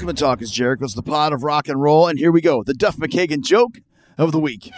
[0.00, 0.86] Welcome to Talk is Jericho.
[0.86, 2.08] It's the pod of rock and roll.
[2.08, 2.62] And here we go.
[2.62, 3.80] The Duff McKagan joke
[4.16, 4.70] of the week.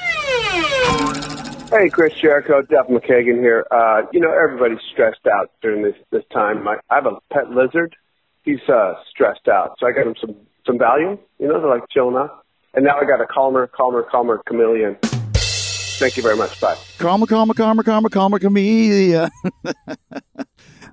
[1.70, 3.64] Hey, Chris Jericho, Duff McKagan here.
[3.70, 6.66] Uh, you know, everybody's stressed out during this this time.
[6.66, 7.94] I, I have a pet lizard.
[8.42, 10.34] He's uh, stressed out, so I got him some
[10.66, 11.20] some Valium.
[11.38, 12.44] You know, they're like chilling out.
[12.74, 14.96] And now I got a calmer, calmer, calmer chameleon.
[16.02, 16.60] Thank you very much.
[16.60, 16.76] Bye.
[16.98, 19.30] Calmer, calmer, calmer, calmer, calmer chameleon.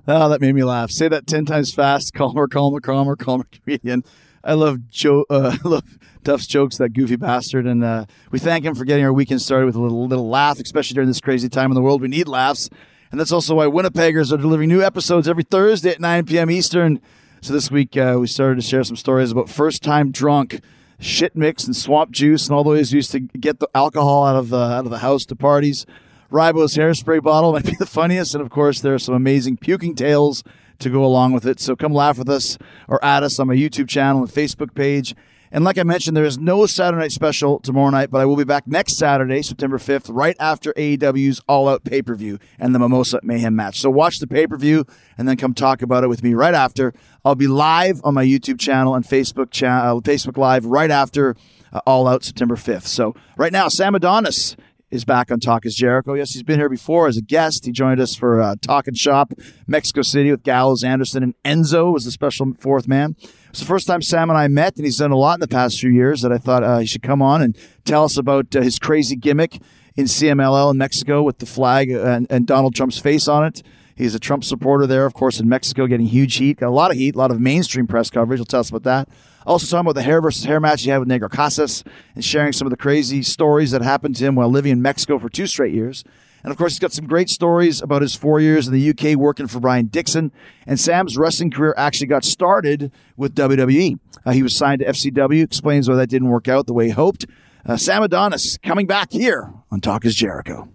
[0.06, 0.92] oh, that made me laugh.
[0.92, 2.14] Say that ten times fast.
[2.14, 4.04] Calmer, calmer, calmer, calmer comedian.
[4.42, 5.24] I love Joe.
[5.28, 6.78] Uh, I love Duff's jokes.
[6.78, 7.66] That goofy bastard.
[7.66, 10.58] And uh, we thank him for getting our weekend started with a little little laugh,
[10.60, 12.00] especially during this crazy time in the world.
[12.00, 12.68] We need laughs,
[13.10, 16.50] and that's also why Winnipeggers are delivering new episodes every Thursday at 9 p.m.
[16.50, 17.00] Eastern.
[17.42, 20.60] So this week uh, we started to share some stories about first time drunk
[20.98, 24.26] shit mix and swamp juice and all the ways we used to get the alcohol
[24.26, 25.86] out of the out of the house to parties.
[26.30, 29.94] Ribos hairspray bottle might be the funniest, and of course there are some amazing puking
[29.94, 30.44] tales
[30.80, 31.60] to go along with it.
[31.60, 35.14] So come laugh with us or at us on my YouTube channel and Facebook page.
[35.52, 38.36] And like I mentioned, there is no Saturday night special tomorrow night, but I will
[38.36, 42.72] be back next Saturday, September 5th, right after AEW's All Out pay per view and
[42.72, 43.80] the Mimosa Mayhem match.
[43.80, 44.86] So watch the pay per view
[45.18, 46.94] and then come talk about it with me right after.
[47.24, 51.34] I'll be live on my YouTube channel and Facebook channel, uh, Facebook Live right after
[51.72, 52.86] uh, All Out September 5th.
[52.86, 54.56] So right now, Sam Adonis
[54.90, 56.14] is back on Talk is Jericho.
[56.14, 57.64] Yes, he's been here before as a guest.
[57.64, 59.32] He joined us for uh, Talking Shop,
[59.66, 63.14] Mexico City with Gallows, Anderson, and Enzo was the special fourth man.
[63.50, 65.48] It's the first time Sam and I met, and he's done a lot in the
[65.48, 68.54] past few years that I thought uh, he should come on and tell us about
[68.54, 69.60] uh, his crazy gimmick
[69.96, 73.62] in CMLL in Mexico with the flag and, and, Donald Trump's face on it.
[73.96, 76.90] He's a Trump supporter there, of course, in Mexico, getting huge heat, got a lot
[76.90, 78.38] of heat, a lot of mainstream press coverage.
[78.38, 79.08] He'll tell us about that.
[79.46, 81.82] Also, talking about the hair versus hair match he had with Negro Casas
[82.14, 85.18] and sharing some of the crazy stories that happened to him while living in Mexico
[85.18, 86.04] for two straight years.
[86.42, 89.16] And of course, he's got some great stories about his four years in the UK
[89.16, 90.32] working for Brian Dixon.
[90.66, 93.98] And Sam's wrestling career actually got started with WWE.
[94.24, 96.90] Uh, he was signed to FCW, explains why that didn't work out the way he
[96.92, 97.26] hoped.
[97.66, 100.68] Uh, Sam Adonis coming back here on Talk is Jericho.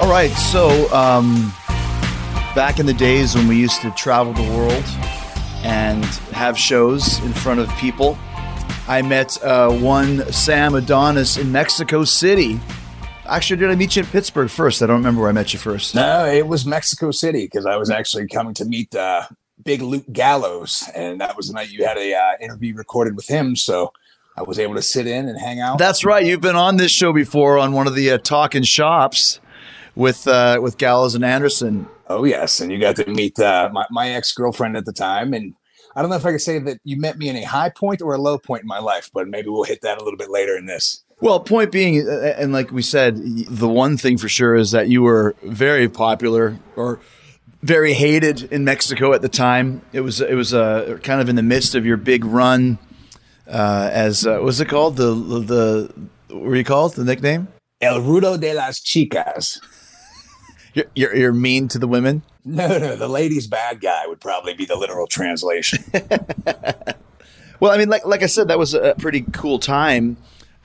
[0.00, 1.52] All right, so um,
[2.54, 4.84] back in the days when we used to travel the world
[5.62, 8.18] and have shows in front of people,
[8.88, 12.60] I met uh, one Sam Adonis in Mexico City.
[13.26, 14.82] Actually, did I meet you in Pittsburgh first?
[14.82, 15.94] I don't remember where I met you first.
[15.94, 19.22] No, it was Mexico City because I was actually coming to meet uh,
[19.64, 23.28] Big Luke Gallows, and that was the night you had a uh, interview recorded with
[23.28, 23.54] him.
[23.54, 23.92] So
[24.36, 25.78] I was able to sit in and hang out.
[25.78, 26.24] That's right.
[26.24, 29.40] You've been on this show before on one of the uh, talking shops
[29.94, 31.86] with uh, with Gallows and Anderson.
[32.12, 35.32] Oh yes, and you got to meet uh, my, my ex girlfriend at the time,
[35.32, 35.54] and
[35.96, 38.02] I don't know if I could say that you met me in a high point
[38.02, 40.30] or a low point in my life, but maybe we'll hit that a little bit
[40.30, 41.02] later in this.
[41.20, 44.72] Well, point being, uh, uh, and like we said, the one thing for sure is
[44.72, 47.00] that you were very popular or
[47.62, 49.82] very hated in Mexico at the time.
[49.92, 52.78] It was it was uh, kind of in the midst of your big run
[53.46, 55.92] uh, as uh, it called the the
[56.28, 57.48] what were you called the nickname
[57.80, 59.60] El Rudo de las Chicas.
[60.74, 62.22] You're, you're, you're mean to the women.
[62.44, 65.84] No, no, the ladies' bad guy would probably be the literal translation.
[67.60, 70.16] well, I mean, like like I said, that was a pretty cool time,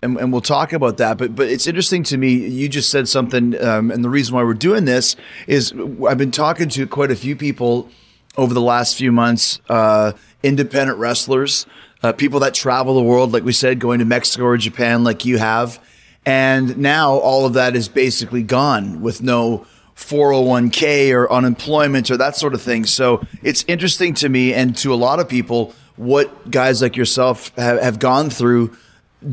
[0.02, 1.18] and, and we'll talk about that.
[1.18, 2.34] But but it's interesting to me.
[2.34, 5.72] You just said something, um, and the reason why we're doing this is
[6.08, 7.90] I've been talking to quite a few people
[8.38, 11.68] over the last few months, uh, independent wrestlers,
[12.02, 15.26] uh, people that travel the world, like we said, going to Mexico or Japan, like
[15.26, 15.80] you have,
[16.26, 19.66] and now all of that is basically gone with no
[19.98, 22.86] 401k or unemployment or that sort of thing.
[22.86, 27.54] So it's interesting to me and to a lot of people what guys like yourself
[27.58, 28.78] have, have gone through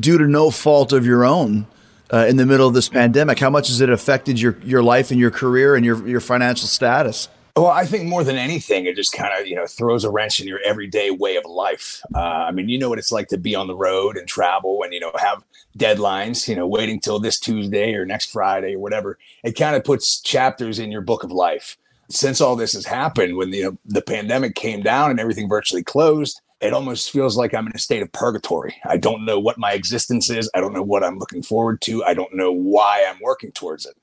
[0.00, 1.66] due to no fault of your own
[2.12, 3.38] uh, in the middle of this pandemic.
[3.38, 6.66] How much has it affected your, your life and your career and your, your financial
[6.66, 7.28] status?
[7.56, 10.40] Well, I think more than anything, it just kind of you know throws a wrench
[10.40, 12.02] in your everyday way of life.
[12.12, 14.82] Uh, I mean, you know what it's like to be on the road and travel,
[14.82, 15.44] and you know have
[15.78, 16.48] deadlines.
[16.48, 19.18] You know, waiting till this Tuesday or next Friday or whatever.
[19.44, 21.76] It kind of puts chapters in your book of life.
[22.10, 25.48] Since all this has happened, when the you know, the pandemic came down and everything
[25.48, 28.74] virtually closed, it almost feels like I'm in a state of purgatory.
[28.84, 30.50] I don't know what my existence is.
[30.54, 32.02] I don't know what I'm looking forward to.
[32.02, 33.94] I don't know why I'm working towards it.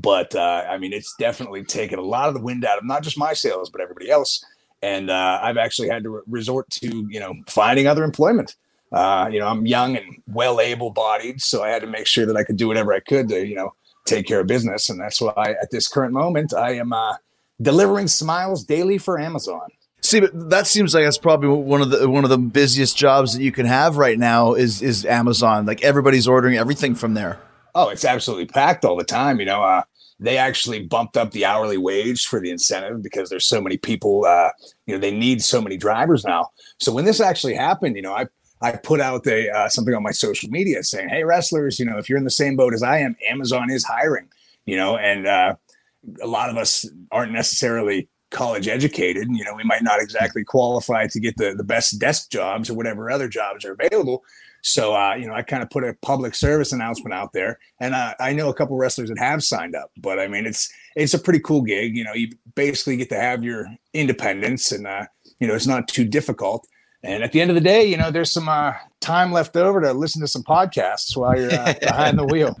[0.00, 3.02] But uh, I mean, it's definitely taken a lot of the wind out of not
[3.02, 4.44] just my sales, but everybody else.
[4.82, 8.54] And uh, I've actually had to re- resort to, you know, finding other employment.
[8.92, 12.24] Uh, you know, I'm young and well able bodied, so I had to make sure
[12.26, 13.74] that I could do whatever I could to, you know,
[14.06, 14.88] take care of business.
[14.88, 17.16] And that's why at this current moment, I am uh,
[17.60, 19.68] delivering smiles daily for Amazon.
[20.00, 23.34] See, but that seems like that's probably one of the one of the busiest jobs
[23.34, 25.66] that you can have right now is is Amazon.
[25.66, 27.40] Like everybody's ordering everything from there.
[27.78, 29.38] Oh, it's absolutely packed all the time.
[29.38, 29.82] You know, uh,
[30.18, 34.24] they actually bumped up the hourly wage for the incentive because there's so many people,
[34.24, 34.50] uh,
[34.86, 36.48] you know, they need so many drivers now.
[36.80, 38.26] So when this actually happened, you know, I
[38.60, 42.08] I put out uh, something on my social media saying, "Hey, wrestlers, you know, if
[42.08, 44.26] you're in the same boat as I am, Amazon is hiring."
[44.66, 45.54] You know, and uh,
[46.20, 49.28] a lot of us aren't necessarily college educated.
[49.30, 52.74] You know, we might not exactly qualify to get the the best desk jobs or
[52.74, 54.24] whatever other jobs are available.
[54.62, 57.94] So, uh, you know, I kind of put a public service announcement out there, and
[57.94, 59.90] uh, I know a couple wrestlers that have signed up.
[59.96, 61.96] But I mean, it's it's a pretty cool gig.
[61.96, 65.06] You know, you basically get to have your independence, and uh,
[65.38, 66.66] you know, it's not too difficult.
[67.02, 69.80] And at the end of the day, you know, there's some uh, time left over
[69.80, 72.58] to listen to some podcasts while you're uh, behind the wheel.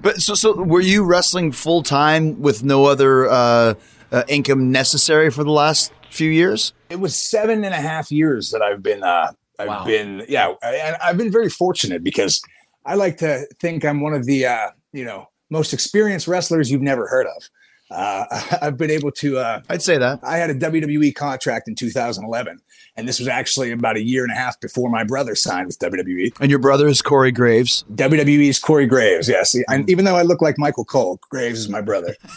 [0.00, 3.74] But so, so were you wrestling full time with no other uh,
[4.12, 6.72] uh, income necessary for the last few years?
[6.88, 9.02] It was seven and a half years that I've been.
[9.02, 9.84] Uh, I've wow.
[9.84, 12.40] been, yeah, I, I've been very fortunate because
[12.86, 16.82] I like to think I'm one of the, uh, you know, most experienced wrestlers you've
[16.82, 17.50] never heard of.
[17.90, 18.24] Uh,
[18.62, 19.38] I've been able to.
[19.38, 22.60] Uh, I'd say that I had a WWE contract in 2011,
[22.96, 25.78] and this was actually about a year and a half before my brother signed with
[25.80, 26.32] WWE.
[26.40, 27.84] And your brother is Corey Graves.
[27.94, 29.54] WWE's Corey Graves, yes.
[29.68, 32.14] And even though I look like Michael Cole, Graves is my brother.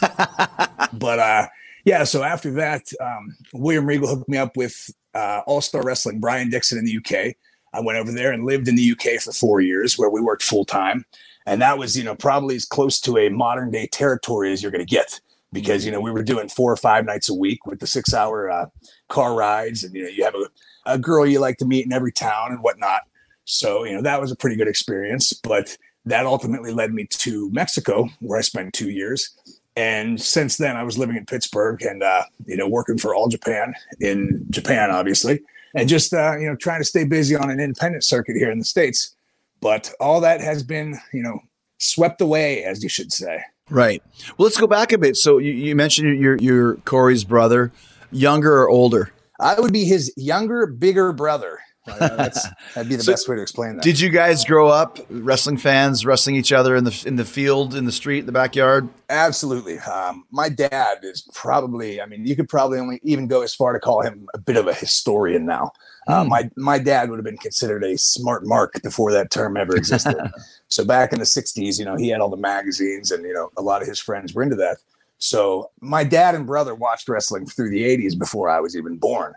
[0.92, 1.46] but uh,
[1.84, 6.20] yeah, so after that, um, William Regal hooked me up with uh, All Star Wrestling,
[6.20, 7.36] Brian Dixon in the UK.
[7.72, 10.42] I went over there and lived in the UK for four years, where we worked
[10.42, 11.04] full time,
[11.46, 14.72] and that was you know probably as close to a modern day territory as you're
[14.72, 15.20] going to get
[15.52, 18.14] because you know we were doing four or five nights a week with the six
[18.14, 18.66] hour uh,
[19.08, 20.48] car rides and you know you have a,
[20.86, 23.02] a girl you like to meet in every town and whatnot.
[23.44, 25.76] So you know that was a pretty good experience but
[26.06, 29.36] that ultimately led me to mexico where i spent two years
[29.76, 33.28] and since then i was living in pittsburgh and uh, you know working for all
[33.28, 35.40] japan in japan obviously
[35.74, 38.58] and just uh, you know trying to stay busy on an independent circuit here in
[38.58, 39.14] the states
[39.60, 41.38] but all that has been you know
[41.78, 44.02] swept away as you should say Right.
[44.36, 45.16] Well, let's go back a bit.
[45.16, 47.72] So you, you mentioned you're, you're Corey's brother,
[48.12, 49.12] younger or older?
[49.40, 51.60] I would be his younger, bigger brother.
[51.86, 53.82] That's, that'd be the so best way to explain that.
[53.82, 57.74] Did you guys grow up wrestling fans, wrestling each other in the in the field,
[57.74, 58.88] in the street, in the backyard?
[59.10, 59.78] Absolutely.
[59.80, 62.00] Um, my dad is probably.
[62.00, 64.56] I mean, you could probably only even go as far to call him a bit
[64.56, 65.72] of a historian now.
[66.06, 66.28] Uh, mm.
[66.28, 70.16] my my dad would have been considered a smart mark before that term ever existed.
[70.68, 73.50] so back in the '60s, you know, he had all the magazines, and you know,
[73.56, 74.78] a lot of his friends were into that.
[75.18, 79.32] So my dad and brother watched wrestling through the 80s before I was even born.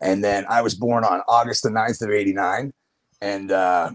[0.00, 2.72] And then I was born on August the 9th of 89.
[3.20, 3.90] And uh,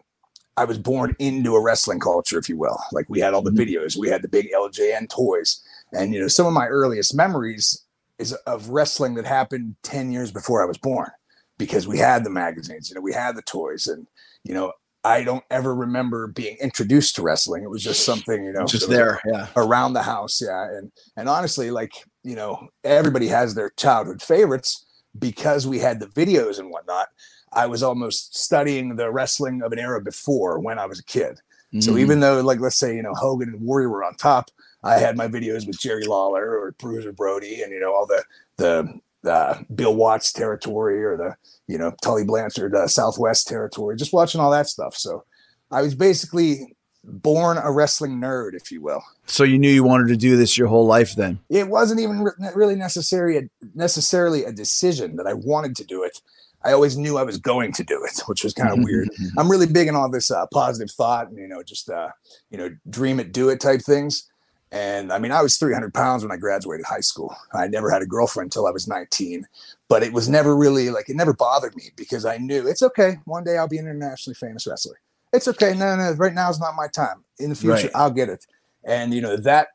[0.58, 2.80] I was born into a wrestling culture, if you will.
[2.92, 3.62] Like we had all the mm-hmm.
[3.62, 5.62] videos, we had the big LJN toys.
[5.94, 7.86] And, you know, some of my earliest memories
[8.20, 11.10] is of wrestling that happened 10 years before I was born
[11.58, 13.88] because we had the magazines, you know, we had the toys.
[13.88, 14.08] And,
[14.44, 14.74] you know,
[15.04, 17.64] I don't ever remember being introduced to wrestling.
[17.64, 20.64] It was just something, you know, just there, yeah, around the house, yeah.
[20.64, 21.92] And and honestly, like
[22.24, 24.86] you know, everybody has their childhood favorites
[25.18, 27.08] because we had the videos and whatnot.
[27.52, 31.40] I was almost studying the wrestling of an era before when I was a kid.
[31.74, 31.82] Mm-hmm.
[31.82, 34.50] So even though, like, let's say you know Hogan and Warrior were on top,
[34.84, 38.24] I had my videos with Jerry Lawler or Bruiser Brody, and you know all the
[38.58, 39.00] the
[39.30, 41.36] uh, Bill Watts territory or the
[41.68, 44.96] you know Tully Blanchard uh, Southwest territory, just watching all that stuff.
[44.96, 45.24] So
[45.72, 46.73] I was basically
[47.04, 49.04] born a wrestling nerd, if you will.
[49.26, 51.40] So you knew you wanted to do this your whole life, then?
[51.50, 56.22] It wasn't even really necessary necessarily a decision that I wanted to do it.
[56.66, 59.10] I always knew I was going to do it, which was kind of weird.
[59.38, 62.10] I'm really big in all this uh, positive thought and you know just uh,
[62.50, 64.30] you know dream it, do it type things.
[64.72, 67.36] And I mean, I was 300 pounds when I graduated high school.
[67.54, 69.46] I never had a girlfriend until I was 19,
[69.88, 73.18] but it was never really like it never bothered me because I knew it's okay.
[73.26, 75.00] One day I'll be an internationally famous wrestler.
[75.34, 75.74] It's okay.
[75.74, 77.24] No, no, right now is not my time.
[77.40, 77.92] In the future, right.
[77.96, 78.46] I'll get it.
[78.86, 79.70] And you know that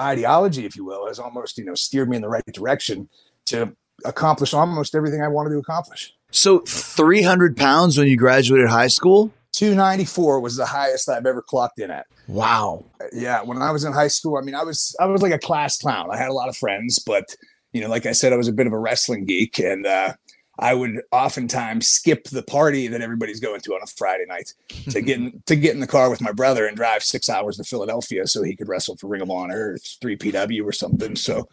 [0.00, 3.08] ideology, if you will, has almost you know steered me in the right direction
[3.46, 6.12] to accomplish almost everything I wanted to accomplish.
[6.30, 9.30] So 300 pounds when you graduated high school?
[9.52, 12.06] 294 was the highest I've ever clocked in at.
[12.26, 12.86] Wow.
[13.12, 15.38] Yeah, when I was in high school, I mean, I was I was like a
[15.38, 16.08] class clown.
[16.10, 17.36] I had a lot of friends, but
[17.72, 20.14] you know, like I said, I was a bit of a wrestling geek, and uh,
[20.62, 24.54] I would oftentimes skip the party that everybody's going to on a Friday night
[24.90, 27.56] to get in, to get in the car with my brother and drive six hours
[27.56, 31.16] to Philadelphia so he could wrestle for Ring of Honor or 3PW or something.
[31.16, 31.48] So,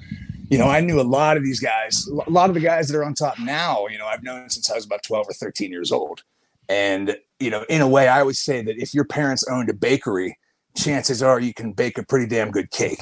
[0.52, 2.98] you know, I knew a lot of these guys, a lot of the guys that
[2.98, 3.88] are on top now.
[3.88, 6.22] You know, I've known since I was about 12 or 13 years old.
[6.70, 9.74] And, you know, in a way, I always say that if your parents owned a
[9.74, 10.38] bakery,
[10.78, 13.02] chances are you can bake a pretty damn good cake.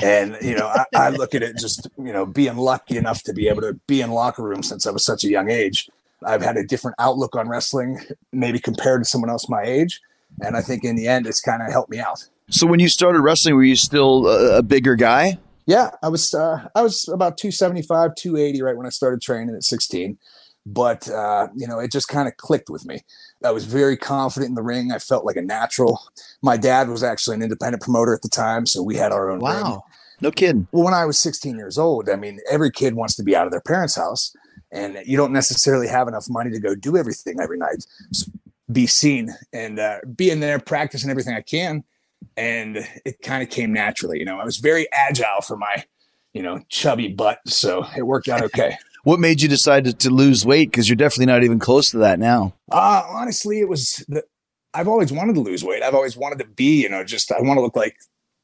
[0.00, 3.34] And, you know, I, I look at it just, you know, being lucky enough to
[3.34, 5.90] be able to be in locker room since I was such a young age.
[6.24, 8.00] I've had a different outlook on wrestling,
[8.32, 10.00] maybe compared to someone else my age.
[10.40, 12.26] And I think in the end, it's kind of helped me out.
[12.48, 15.38] So when you started wrestling, were you still a, a bigger guy?
[15.66, 16.34] Yeah, I was.
[16.34, 19.62] Uh, I was about two seventy five, two eighty, right when I started training at
[19.62, 20.18] sixteen.
[20.66, 23.00] But uh, you know, it just kind of clicked with me.
[23.44, 24.92] I was very confident in the ring.
[24.92, 26.00] I felt like a natural.
[26.42, 29.40] My dad was actually an independent promoter at the time, so we had our own.
[29.40, 29.80] Wow, ring.
[30.20, 30.66] no kidding.
[30.72, 33.46] Well, when I was sixteen years old, I mean, every kid wants to be out
[33.46, 34.34] of their parents' house,
[34.70, 37.86] and you don't necessarily have enough money to go do everything every night.
[38.12, 38.30] So
[38.70, 41.84] be seen and uh, being there, practicing everything I can
[42.36, 44.18] and it kind of came naturally.
[44.18, 45.84] You know, I was very agile for my,
[46.32, 48.76] you know, chubby butt, so it worked out okay.
[49.04, 50.70] What made you decide to, to lose weight?
[50.70, 52.54] Because you're definitely not even close to that now.
[52.70, 54.24] Uh, honestly, it was the.
[54.74, 55.82] I've always wanted to lose weight.
[55.82, 57.96] I've always wanted to be, you know, just I want to look like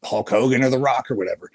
[0.04, 1.50] Hulk Hogan or The Rock or whatever.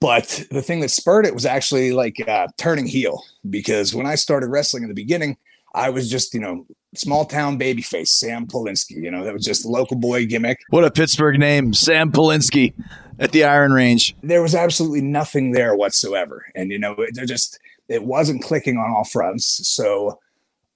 [0.00, 4.14] But the thing that spurred it was actually like uh, turning heel because when I
[4.14, 5.36] started wrestling in the beginning,
[5.74, 8.96] I was just, you know, small town baby face, Sam Polinsky.
[8.96, 10.60] You know, that was just local boy gimmick.
[10.70, 12.72] What a Pittsburgh name, Sam Polinsky
[13.18, 14.16] at the Iron Range.
[14.22, 16.46] There was absolutely nothing there whatsoever.
[16.54, 17.60] And, you know, they're just,
[17.90, 19.68] it wasn't clicking on all fronts.
[19.68, 20.18] So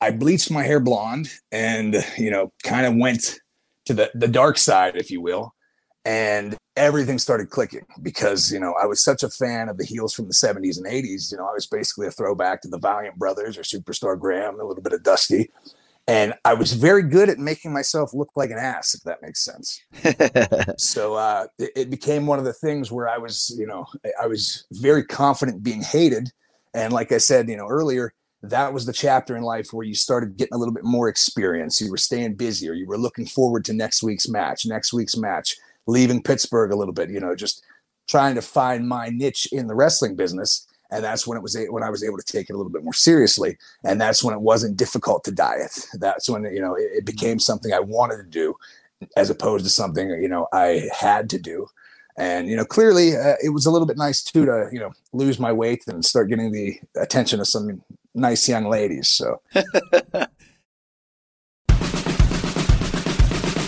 [0.00, 3.38] I bleached my hair blonde and, you know, kind of went
[3.86, 5.54] to the, the dark side, if you will.
[6.04, 10.12] And everything started clicking because you know I was such a fan of the heels
[10.12, 11.30] from the 70s and 80s.
[11.30, 14.64] You know, I was basically a throwback to the Valiant Brothers or Superstar Graham, a
[14.64, 15.50] little bit of Dusty.
[16.06, 19.42] And I was very good at making myself look like an ass, if that makes
[19.42, 19.80] sense.
[20.78, 23.86] so uh, it, it became one of the things where I was, you know,
[24.20, 26.30] I was very confident being hated.
[26.74, 28.12] And like I said, you know, earlier,
[28.42, 31.80] that was the chapter in life where you started getting a little bit more experience.
[31.80, 32.74] You were staying busier.
[32.74, 36.94] You were looking forward to next week's match, next week's match leaving Pittsburgh a little
[36.94, 37.64] bit, you know, just
[38.08, 40.66] trying to find my niche in the wrestling business.
[40.90, 42.84] And that's when it was when I was able to take it a little bit
[42.84, 43.56] more seriously.
[43.82, 45.86] And that's when it wasn't difficult to diet.
[45.94, 48.54] That's when you know it, it became something I wanted to do,
[49.16, 51.66] as opposed to something you know I had to do.
[52.16, 54.92] And you know, clearly, uh, it was a little bit nice too to you know
[55.12, 57.82] lose my weight and start getting the attention of some
[58.14, 59.08] nice young ladies.
[59.08, 59.40] So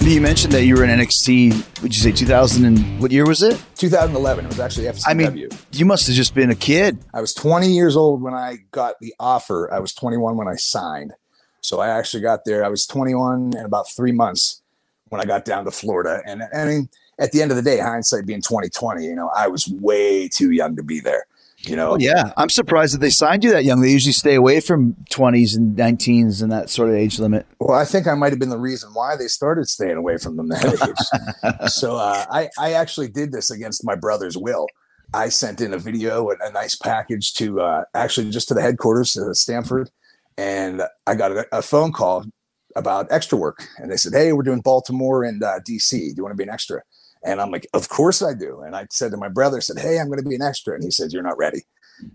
[0.08, 1.82] You mentioned that you were in NXT.
[1.82, 3.60] Would you say 2000 and what year was it?
[3.74, 4.44] 2011.
[4.44, 5.04] It was actually FCW.
[5.08, 6.98] I mean, you must have just been a kid.
[7.12, 9.68] I was 20 years old when I got the offer.
[9.72, 11.12] I was 21 when I signed.
[11.60, 12.64] So I actually got there.
[12.64, 14.62] I was 21 and about three months
[15.08, 16.22] when I got down to Florida.
[16.24, 16.88] And I mean,
[17.18, 20.50] at the end of the day, hindsight being 2020, you know, I was way too
[20.50, 21.26] young to be there.
[21.60, 23.80] You know, oh, yeah, I'm surprised that they signed you that young.
[23.80, 27.46] They usually stay away from 20s and 19s and that sort of age limit.
[27.58, 30.36] Well, I think I might have been the reason why they started staying away from
[30.36, 31.70] them that age.
[31.70, 34.66] so uh, I, I actually did this against my brother's will.
[35.14, 38.62] I sent in a video and a nice package to uh, actually just to the
[38.62, 39.90] headquarters at Stamford,
[40.36, 42.24] and I got a, a, phone call
[42.74, 45.90] about extra work, and they said, "Hey, we're doing Baltimore and uh, DC.
[45.90, 46.82] Do you want to be an extra?"
[47.24, 48.60] And I'm like, of course I do.
[48.60, 50.74] And I said to my brother, I said, Hey, I'm going to be an extra.
[50.74, 51.62] And he said, You're not ready.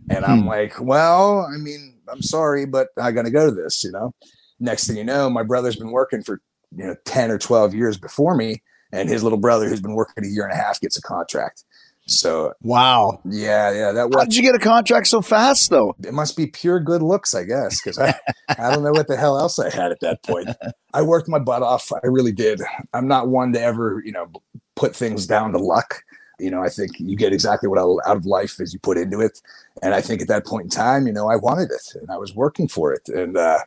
[0.10, 0.48] And I'm hmm.
[0.48, 4.14] like, Well, I mean, I'm sorry, but I got to go to this, you know?
[4.60, 6.40] Next thing you know, my brother's been working for,
[6.76, 8.62] you know, 10 or 12 years before me.
[8.94, 11.64] And his little brother, who's been working a year and a half, gets a contract.
[12.08, 13.92] So wow, yeah, yeah.
[13.92, 15.96] That how did you get a contract so fast though?
[16.04, 18.14] It must be pure good looks, I guess, because I
[18.50, 20.50] I don't know what the hell else I had at that point.
[20.94, 21.92] I worked my butt off.
[21.92, 22.62] I really did.
[22.94, 24.28] I'm not one to ever you know
[24.76, 26.04] put things down to luck.
[26.40, 29.22] You know, I think you get exactly what out of life as you put into
[29.22, 29.42] it.
[29.84, 32.18] And I think at that point in time, you know, I wanted it and I
[32.18, 33.08] was working for it.
[33.10, 33.60] And uh,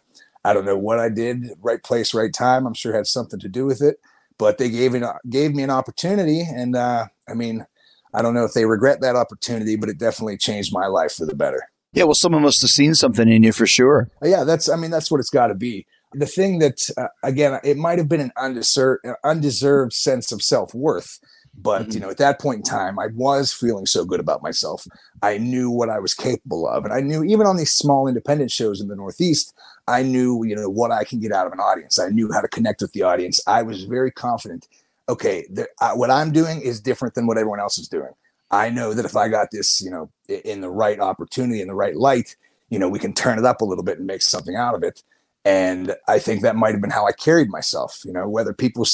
[0.45, 2.67] I don't know what I did, right place, right time.
[2.67, 4.01] I'm sure had something to do with it.
[4.37, 7.65] But they gave it gave me an opportunity, and uh, I mean,
[8.13, 11.25] I don't know if they regret that opportunity, but it definitely changed my life for
[11.25, 11.63] the better.
[11.93, 14.11] Yeah, well, someone must have seen something in you for sure.
[14.23, 14.69] Yeah, that's.
[14.69, 15.87] I mean, that's what it's got to be.
[16.15, 20.75] The thing that, uh, again, it might have been an undeserved, undeserved sense of self
[20.75, 21.21] worth,
[21.57, 21.93] but mm-hmm.
[21.93, 24.87] you know, at that point in time, I was feeling so good about myself.
[25.23, 28.51] I knew what I was capable of, and I knew even on these small independent
[28.51, 29.55] shows in the Northeast,
[29.87, 31.99] I knew you know what I can get out of an audience.
[31.99, 33.41] I knew how to connect with the audience.
[33.47, 34.69] I was very confident
[35.09, 35.47] okay,
[35.81, 38.13] uh, what I'm doing is different than what everyone else is doing.
[38.51, 41.75] I know that if I got this, you know, in the right opportunity, in the
[41.75, 42.37] right light,
[42.71, 44.83] you know, we can turn it up a little bit and make something out of
[44.83, 45.03] it.
[45.45, 48.01] And I think that might have been how I carried myself.
[48.05, 48.87] You know, whether people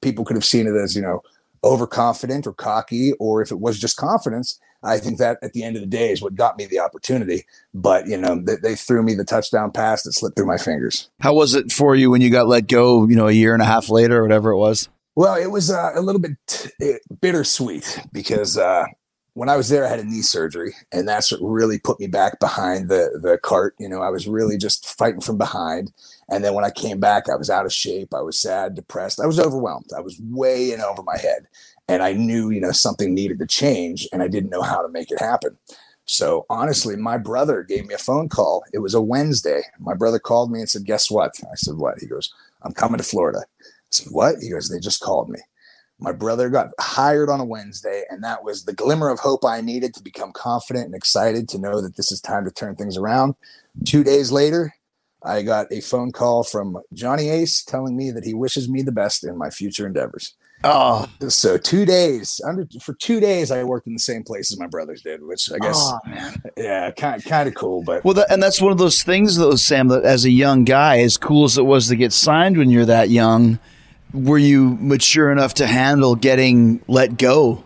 [0.00, 1.22] people could have seen it as you know
[1.62, 4.58] overconfident or cocky, or if it was just confidence.
[4.82, 7.44] I think that at the end of the day is what got me the opportunity.
[7.74, 11.10] But you know, they, they, threw me the touchdown pass that slipped through my fingers.
[11.20, 13.06] How was it for you when you got let go?
[13.06, 14.88] You know, a year and a half later, or whatever it was.
[15.16, 16.32] Well, it was uh, a little bit
[17.20, 18.86] bittersweet because uh,
[19.34, 22.06] when I was there, I had a knee surgery, and that's what really put me
[22.06, 23.74] back behind the the cart.
[23.78, 25.92] You know, I was really just fighting from behind.
[26.28, 28.14] And then when I came back, I was out of shape.
[28.14, 29.20] I was sad, depressed.
[29.20, 29.90] I was overwhelmed.
[29.96, 31.46] I was way in over my head,
[31.88, 34.88] and I knew you know something needed to change, and I didn't know how to
[34.88, 35.56] make it happen.
[36.06, 38.64] So honestly, my brother gave me a phone call.
[38.72, 39.62] It was a Wednesday.
[39.78, 42.32] My brother called me and said, "Guess what?" I said, "What?" He goes,
[42.62, 45.40] "I'm coming to Florida." I said, "What?" He goes, "They just called me."
[46.00, 49.60] My brother got hired on a Wednesday, and that was the glimmer of hope I
[49.60, 52.96] needed to become confident and excited to know that this is time to turn things
[52.96, 53.34] around.
[53.84, 54.74] Two days later,
[55.22, 58.92] I got a phone call from Johnny Ace telling me that he wishes me the
[58.92, 60.34] best in my future endeavors.
[60.62, 64.58] Oh, So two days under for two days, I worked in the same place as
[64.58, 66.42] my brothers did, which I guess, oh, man.
[66.56, 67.82] yeah, kind kind of cool.
[67.82, 69.88] But Well, that, and that's one of those things, though, Sam.
[69.88, 72.84] That as a young guy, as cool as it was to get signed when you're
[72.84, 73.58] that young,
[74.12, 77.62] were you mature enough to handle getting let go?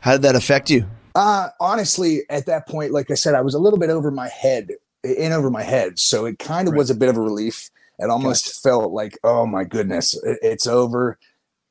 [0.00, 0.86] How did that affect you?
[1.14, 4.28] Uh, honestly, at that point, like I said, I was a little bit over my
[4.28, 4.70] head,
[5.04, 5.98] in over my head.
[5.98, 6.78] So it kind of Right.
[6.78, 7.70] was a bit of a relief.
[7.98, 11.18] It almost felt like, oh my goodness, it's over.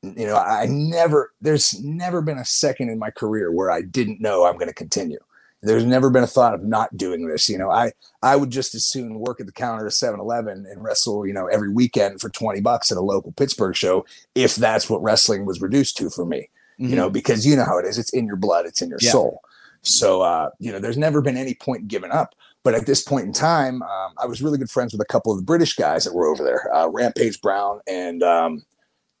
[0.02, 4.20] You know, I never, there's never been a second in my career where I didn't
[4.20, 5.18] know I'm going to continue.
[5.62, 7.48] There's never been a thought of not doing this.
[7.48, 7.92] You know, I,
[8.22, 11.32] I would just as soon work at the counter at 7 Eleven and wrestle, you
[11.32, 14.04] know, every weekend for 20 bucks at a local Pittsburgh show
[14.34, 17.78] if that's what wrestling was reduced to for me you know, because you know how
[17.78, 17.96] it is.
[17.96, 19.12] It's in your blood, it's in your Yeah.
[19.12, 19.40] soul.
[19.82, 22.34] So, uh, you know, there's never been any point given up.
[22.64, 25.30] But at this point in time, um, I was really good friends with a couple
[25.30, 28.64] of the British guys that were over there, uh, Rampage Brown and um,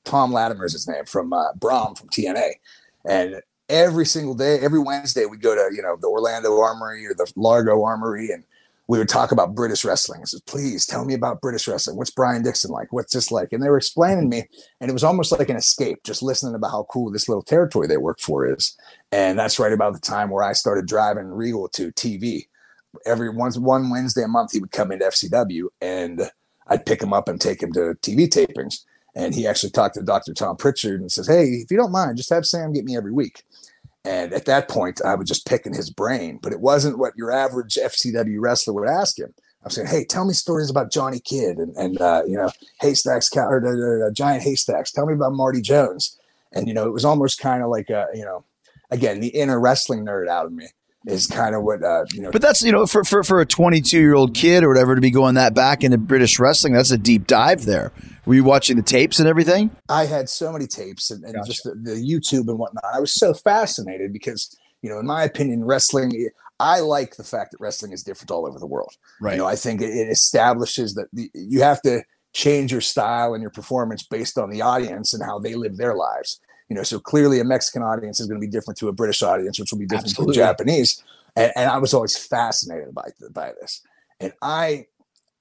[0.04, 2.54] Tom Latimer is his name from uh, Bram from TNA.
[3.04, 3.40] And
[3.72, 7.30] every single day, every Wednesday, we'd go to, you know, the Orlando Armory or the
[7.36, 8.44] Largo Armory and
[8.88, 10.20] we would talk about British wrestling.
[10.20, 11.96] I said, please tell me about British wrestling.
[11.96, 12.92] What's Brian Dixon like?
[12.92, 13.52] What's this like?
[13.52, 14.44] And they were explaining me,
[14.80, 17.86] and it was almost like an escape, just listening about how cool this little territory
[17.86, 18.76] they work for is.
[19.10, 22.48] And that's right about the time where I started driving Regal to TV.
[23.06, 26.30] Every once one Wednesday a month, he would come into FCW, and
[26.66, 28.84] I'd pick him up and take him to TV tapings.
[29.14, 30.34] And he actually talked to Dr.
[30.34, 33.12] Tom Pritchard and says, "Hey, if you don't mind, just have Sam get me every
[33.12, 33.44] week."
[34.04, 37.30] And at that point, I was just picking his brain, but it wasn't what your
[37.30, 39.32] average FCW wrestler would ask him.
[39.62, 42.50] I was saying, "Hey, tell me stories about Johnny Kidd and and uh, you know
[42.80, 44.90] Haystacks or uh, uh, Giant Haystacks.
[44.90, 46.18] Tell me about Marty Jones."
[46.52, 48.44] And you know, it was almost kind of like a you know,
[48.90, 50.66] again, the inner wrestling nerd out of me
[51.06, 52.30] is kind of what uh, you know.
[52.30, 55.00] But that's you know for for for a 22 year old kid or whatever to
[55.00, 57.92] be going that back into British wrestling, that's a deep dive there.
[58.24, 59.70] Were you watching the tapes and everything?
[59.88, 61.46] I had so many tapes and, and Gotcha.
[61.50, 62.84] just the, the YouTube and whatnot.
[62.94, 66.28] I was so fascinated because, you know, in my opinion, wrestling,
[66.60, 68.94] I like the fact that wrestling is different all over the world.
[69.20, 69.32] Right.
[69.32, 73.34] You know, I think it, it establishes that the, you have to change your style
[73.34, 76.40] and your performance based on the audience and how they live their lives.
[76.72, 79.22] You know, so clearly a Mexican audience is going to be different to a British
[79.22, 80.36] audience, which will be different Absolutely.
[80.36, 81.04] to a Japanese.
[81.36, 83.82] And, and I was always fascinated by, by this.
[84.20, 84.86] And I,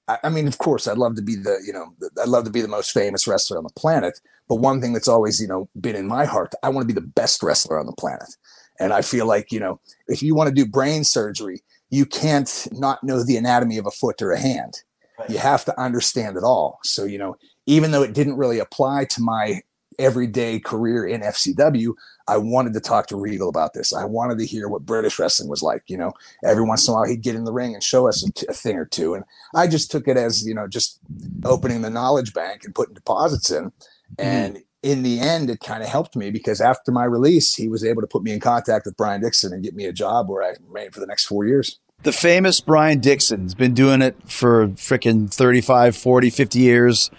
[0.09, 2.51] I mean, of course, I'd love to be the, you know, the- I'd love to
[2.51, 4.19] be the most famous wrestler on the planet.
[4.49, 6.99] But one thing that's always, you know, been in my heart, I want to be
[6.99, 8.35] the best wrestler on the planet.
[8.77, 12.67] And I feel like, you know, if you want to do brain surgery, you can't
[12.73, 14.81] not know the anatomy of a foot or a hand.
[15.29, 16.79] You have to understand it all.
[16.83, 19.61] So, you know, even though it didn't really apply to my
[20.01, 21.93] everyday career in FCW,
[22.27, 23.93] I wanted to talk to Regal about this.
[23.93, 25.83] I wanted to hear what British wrestling was like.
[25.87, 28.25] You know, every once in a while he'd get in the ring and show us
[28.25, 29.13] a, t- a thing or two.
[29.13, 29.23] And
[29.55, 30.99] I just took it as, you know, just
[31.43, 33.65] opening the knowledge bank and putting deposits in.
[33.65, 33.73] Mm-hmm.
[34.19, 37.83] And in the end, it kind of helped me because after my release, he was
[37.83, 40.43] able to put me in contact with Brian Dixon and get me a job where
[40.43, 41.79] I remained for the next four years.
[42.03, 47.11] The famous Brian Dixon's been doing it for freaking 35, 40, 50 years.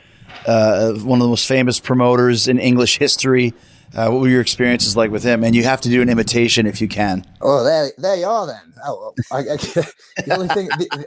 [0.47, 3.55] Uh, one of the most famous promoters in English history.
[3.95, 5.45] Uh, what were your experiences like with him?
[5.45, 7.25] And you have to do an imitation if you can.
[7.43, 8.73] Oh, there, there you are then.
[8.85, 9.43] Oh, I, I,
[10.25, 11.05] the only thing, the,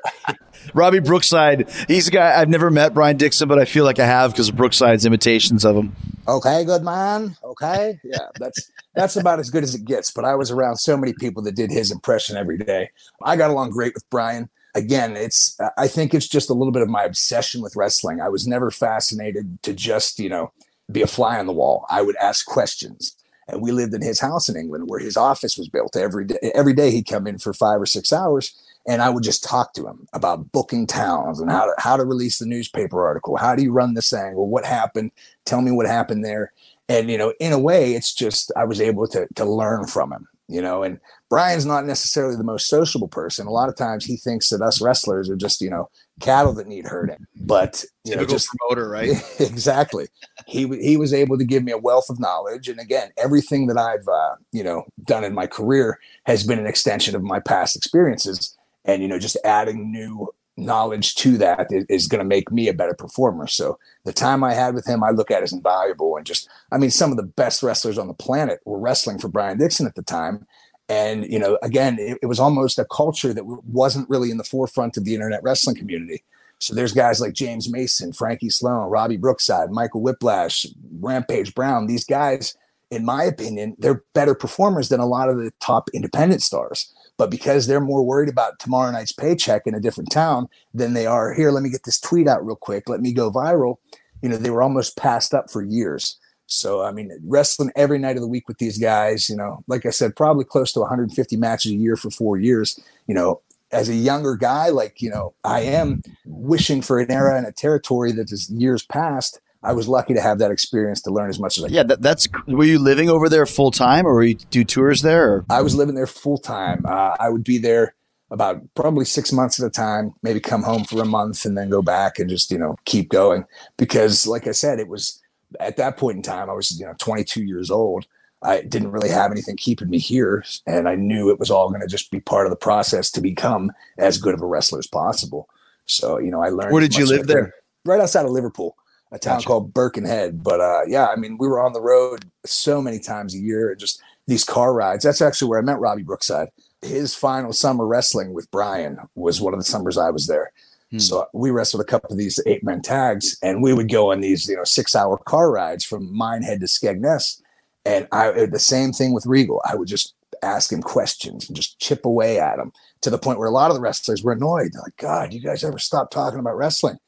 [0.73, 4.05] Robbie Brookside, he's a guy I've never met Brian Dixon, but I feel like I
[4.05, 5.95] have because of Brookside's imitations of him.
[6.27, 7.35] okay, good man.
[7.43, 10.11] Okay, yeah, that's that's about as good as it gets.
[10.11, 12.89] But I was around so many people that did his impression every day.
[13.23, 14.49] I got along great with Brian.
[14.75, 18.21] Again, it's I think it's just a little bit of my obsession with wrestling.
[18.21, 20.51] I was never fascinated to just you know
[20.91, 21.85] be a fly on the wall.
[21.89, 23.15] I would ask questions.
[23.47, 26.51] And we lived in his house in England where his office was built every day.
[26.55, 28.53] Every day he'd come in for five or six hours
[28.87, 32.05] and I would just talk to him about booking towns and how to how to
[32.05, 33.35] release the newspaper article.
[33.35, 34.47] How do you run this angle?
[34.47, 35.11] What happened?
[35.45, 36.51] Tell me what happened there.
[36.87, 40.13] And you know, in a way, it's just I was able to to learn from
[40.13, 40.27] him.
[40.47, 43.47] You know, and Brian's not necessarily the most sociable person.
[43.47, 46.67] A lot of times, he thinks that us wrestlers are just you know cattle that
[46.67, 47.25] need herding.
[47.35, 49.11] But you know, just promoter, right?
[49.39, 50.07] exactly.
[50.47, 53.77] he he was able to give me a wealth of knowledge and again everything that
[53.77, 57.75] i've uh, you know done in my career has been an extension of my past
[57.75, 62.49] experiences and you know just adding new knowledge to that is, is going to make
[62.51, 65.51] me a better performer so the time i had with him i look at as
[65.51, 69.17] invaluable and just i mean some of the best wrestlers on the planet were wrestling
[69.17, 70.45] for brian dixon at the time
[70.87, 74.43] and you know again it, it was almost a culture that wasn't really in the
[74.43, 76.23] forefront of the internet wrestling community
[76.59, 80.65] so there's guys like James Mason, Frankie Sloan, Robbie Brookside, Michael Whiplash,
[80.99, 81.87] Rampage Brown.
[81.87, 82.55] These guys,
[82.89, 86.93] in my opinion, they're better performers than a lot of the top independent stars.
[87.17, 91.05] But because they're more worried about tomorrow night's paycheck in a different town than they
[91.05, 92.89] are here, let me get this tweet out real quick.
[92.89, 93.77] Let me go viral.
[94.21, 96.17] You know, they were almost passed up for years.
[96.47, 99.85] So, I mean, wrestling every night of the week with these guys, you know, like
[99.85, 102.79] I said, probably close to 150 matches a year for four years.
[103.07, 107.37] You know, as a younger guy, like, you know, I am wishing for an era
[107.37, 109.39] and a territory that is years past.
[109.63, 112.01] I was lucky to have that experience to learn as much as I Yeah, that,
[112.01, 112.27] that's.
[112.47, 115.33] Were you living over there full time, or were you do tours there?
[115.33, 115.45] Or?
[115.49, 116.85] I was living there full time.
[116.85, 117.95] Uh, I would be there
[118.29, 121.69] about probably six months at a time, maybe come home for a month and then
[121.69, 123.45] go back and just you know keep going.
[123.77, 125.19] Because, like I said, it was
[125.59, 128.05] at that point in time I was you know 22 years old.
[128.41, 130.45] I didn't really have anything keeping me here.
[130.67, 133.21] And I knew it was all going to just be part of the process to
[133.21, 135.49] become as good of a wrestler as possible.
[135.85, 136.71] So, you know, I learned.
[136.71, 137.53] Where did you live there?
[137.85, 138.75] Right outside of Liverpool,
[139.11, 139.47] a town gotcha.
[139.47, 140.43] called Birkenhead.
[140.43, 143.73] But uh, yeah, I mean, we were on the road so many times a year,
[143.75, 145.03] just these car rides.
[145.03, 146.49] That's actually where I met Robbie Brookside.
[146.81, 150.51] His final summer wrestling with Brian was one of the summers I was there.
[150.91, 150.99] Hmm.
[150.99, 154.21] So we wrestled a couple of these eight man tags, and we would go on
[154.21, 157.41] these, you know, six hour car rides from Minehead to Skegness
[157.85, 159.61] and I the same thing with Regal.
[159.65, 163.39] I would just ask him questions and just chip away at him to the point
[163.39, 164.71] where a lot of the wrestlers were annoyed.
[164.73, 166.97] They're like, God, you guys ever stop talking about wrestling?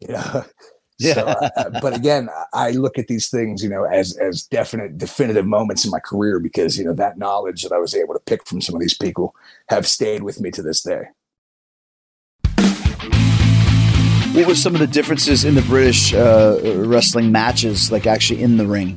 [0.00, 0.44] You know.
[1.00, 1.14] Yeah.
[1.14, 5.44] So, uh, but again, I look at these things, you know, as as definite, definitive
[5.44, 8.46] moments in my career because you know that knowledge that I was able to pick
[8.46, 9.34] from some of these people
[9.70, 11.08] have stayed with me to this day.
[14.38, 18.56] What were some of the differences in the British uh, wrestling matches, like actually in
[18.56, 18.96] the ring?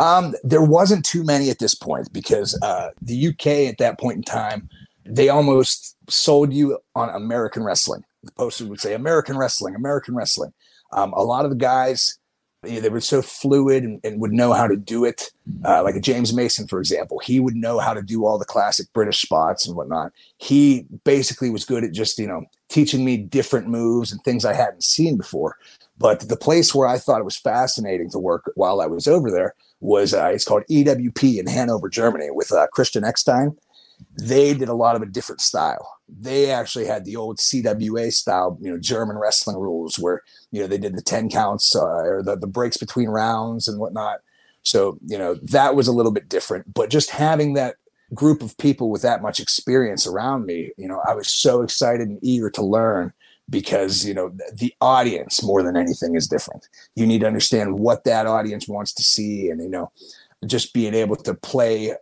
[0.00, 4.16] Um, there wasn't too many at this point because uh, the UK at that point
[4.16, 4.68] in time,
[5.04, 8.02] they almost sold you on American wrestling.
[8.24, 10.52] The posters would say American wrestling, American wrestling.
[10.92, 12.18] Um, a lot of the guys,
[12.64, 15.30] they were so fluid and, and would know how to do it.
[15.64, 18.44] Uh, like a James Mason, for example, he would know how to do all the
[18.44, 20.10] classic British spots and whatnot.
[20.38, 24.54] He basically was good at just, you know, teaching me different moves and things I
[24.54, 25.56] hadn't seen before.
[25.98, 29.30] But the place where I thought it was fascinating to work while I was over
[29.30, 33.56] there was uh, it's called EWP in Hanover, Germany, with uh, Christian Eckstein.
[34.18, 35.98] They did a lot of a different style.
[36.08, 40.66] They actually had the old CWA style, you know, German wrestling rules where you know
[40.66, 44.20] they did the ten counts uh, or the the breaks between rounds and whatnot.
[44.62, 46.72] So you know that was a little bit different.
[46.72, 47.76] But just having that
[48.14, 52.08] group of people with that much experience around me, you know, I was so excited
[52.08, 53.12] and eager to learn
[53.48, 56.68] because you know the audience more than anything is different.
[56.94, 59.90] You need to understand what that audience wants to see and you know
[60.46, 61.94] just being able to play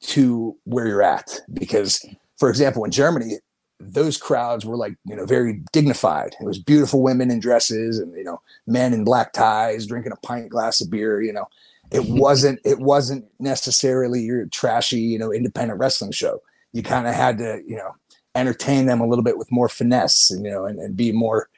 [0.00, 2.04] to where you're at because
[2.36, 3.38] for example in germany
[3.78, 6.34] those crowds were like you know very dignified.
[6.40, 10.26] It was beautiful women in dresses and you know men in black ties drinking a
[10.26, 11.46] pint glass of beer you know
[11.90, 16.40] it wasn't it wasn't necessarily your trashy you know independent wrestling show
[16.72, 17.94] you kind of had to you know
[18.36, 21.48] entertain them a little bit with more finesse, and, you know, and, and be more,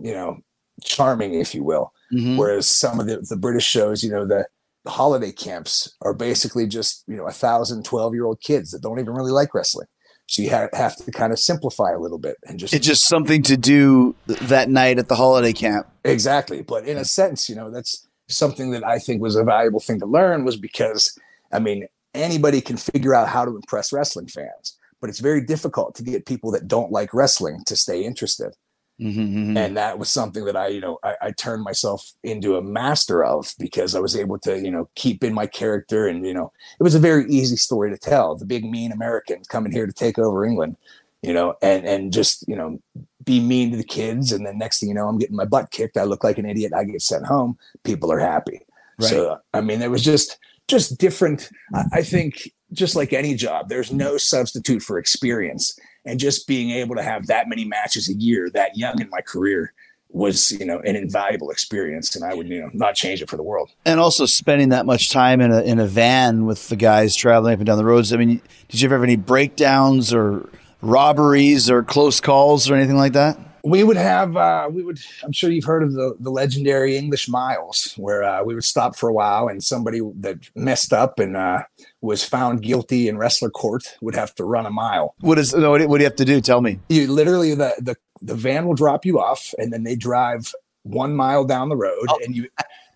[0.00, 0.38] you know,
[0.82, 1.92] charming, if you will.
[2.12, 2.36] Mm-hmm.
[2.36, 4.46] Whereas some of the, the British shows, you know, the,
[4.84, 8.80] the holiday camps are basically just, you know, a thousand 12 year old kids that
[8.80, 9.88] don't even really like wrestling.
[10.28, 12.72] So you have, have to kind of simplify a little bit and just.
[12.72, 15.86] It's just something to do that night at the holiday camp.
[16.04, 16.62] Exactly.
[16.62, 19.98] But in a sense, you know, that's something that I think was a valuable thing
[20.00, 21.18] to learn was because,
[21.52, 25.94] I mean, anybody can figure out how to impress wrestling fans but it's very difficult
[25.96, 28.54] to get people that don't like wrestling to stay interested.
[29.00, 29.56] Mm-hmm, mm-hmm.
[29.56, 33.24] And that was something that I, you know, I, I, turned myself into a master
[33.24, 36.08] of because I was able to, you know, keep in my character.
[36.08, 38.34] And, you know, it was a very easy story to tell.
[38.34, 40.76] The big mean American coming here to take over England,
[41.22, 42.80] you know, and, and just, you know,
[43.24, 44.32] be mean to the kids.
[44.32, 45.96] And then next thing you know, I'm getting my butt kicked.
[45.96, 46.72] I look like an idiot.
[46.74, 47.58] I get sent home.
[47.84, 48.60] People are happy.
[48.98, 49.10] Right.
[49.10, 51.50] So, I mean, there was just, just different.
[51.74, 55.78] I, I think just like any job, there's no substitute for experience.
[56.04, 59.20] And just being able to have that many matches a year, that young in my
[59.20, 59.72] career,
[60.10, 63.36] was you know an invaluable experience, and I would you know not change it for
[63.36, 63.70] the world.
[63.84, 67.52] And also spending that much time in a in a van with the guys traveling
[67.52, 68.12] up and down the roads.
[68.12, 70.48] I mean, did you ever have any breakdowns or
[70.80, 73.38] robberies or close calls or anything like that?
[73.64, 75.00] We would have, uh, we would.
[75.22, 78.96] I'm sure you've heard of the the legendary English miles, where uh, we would stop
[78.96, 81.64] for a while, and somebody that messed up and uh,
[82.00, 85.14] was found guilty in wrestler court would have to run a mile.
[85.20, 86.40] What is what do you have to do?
[86.40, 86.78] Tell me.
[86.88, 91.14] You literally the the the van will drop you off, and then they drive one
[91.14, 92.20] mile down the road, oh.
[92.24, 92.48] and you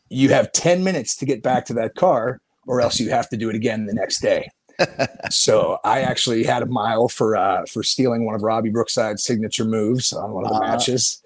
[0.09, 3.37] you have ten minutes to get back to that car, or else you have to
[3.37, 4.49] do it again the next day
[5.30, 9.64] so I actually had a mile for uh, for stealing one of Robbie Brookside's signature
[9.64, 10.72] moves on one of the uh-huh.
[10.72, 11.18] matches.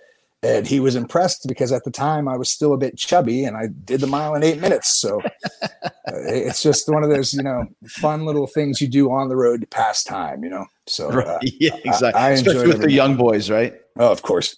[0.43, 3.57] And he was impressed because at the time I was still a bit chubby and
[3.57, 5.01] I did the mile in eight minutes.
[5.01, 5.21] So
[5.63, 9.35] uh, it's just one of those, you know, fun little things you do on the
[9.35, 10.67] road to pass time, you know?
[10.87, 12.21] So uh, yeah, exactly.
[12.21, 13.75] I, I Especially with the young boys, right?
[13.99, 14.57] Oh, of course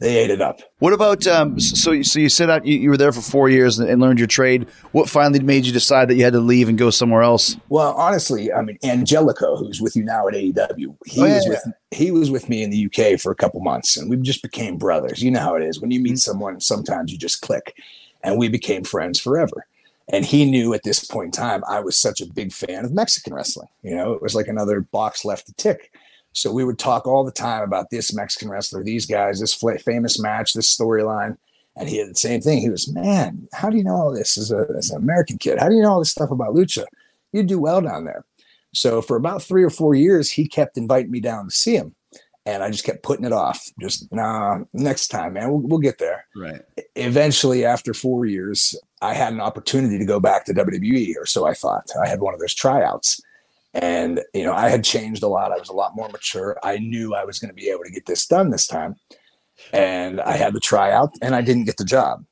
[0.00, 0.60] they ate it up.
[0.78, 2.02] What about um, so?
[2.02, 4.26] So you said out you, you, were there for four years and, and, learned your
[4.26, 4.66] trade.
[4.92, 7.56] What finally made you decide that you had to leave and go somewhere else?
[7.68, 11.44] Well, honestly, I mean, Angelico, who's with you now at AEW, he oh, yeah, was
[11.44, 11.50] yeah.
[11.50, 14.42] with he was with me in the UK for a couple months, and we just
[14.42, 15.22] became brothers.
[15.22, 16.16] You know how it is when you meet mm-hmm.
[16.16, 16.60] someone.
[16.60, 17.76] Sometimes you just click,
[18.22, 19.66] and we became friends forever.
[20.12, 22.92] And he knew at this point in time I was such a big fan of
[22.92, 23.68] Mexican wrestling.
[23.82, 25.92] You know, it was like another box left to tick.
[26.32, 30.20] So we would talk all the time about this Mexican wrestler, these guys, this famous
[30.20, 31.36] match, this storyline.
[31.76, 32.58] And he had the same thing.
[32.58, 35.58] He was, man, how do you know all this as, a, as an American kid?
[35.58, 36.84] How do you know all this stuff about lucha?
[37.32, 38.24] You do well down there.
[38.74, 41.94] So for about three or four years, he kept inviting me down to see him.
[42.46, 43.70] And I just kept putting it off.
[43.80, 46.26] Just, nah, next time, man, we'll, we'll get there.
[46.34, 46.62] Right.
[46.96, 51.46] Eventually, after four years, I had an opportunity to go back to WWE, or so
[51.46, 51.90] I thought.
[52.02, 53.20] I had one of those tryouts
[53.74, 55.52] and, you know, I had changed a lot.
[55.52, 56.58] I was a lot more mature.
[56.62, 58.96] I knew I was going to be able to get this done this time.
[59.72, 62.24] And I had the tryout and I didn't get the job.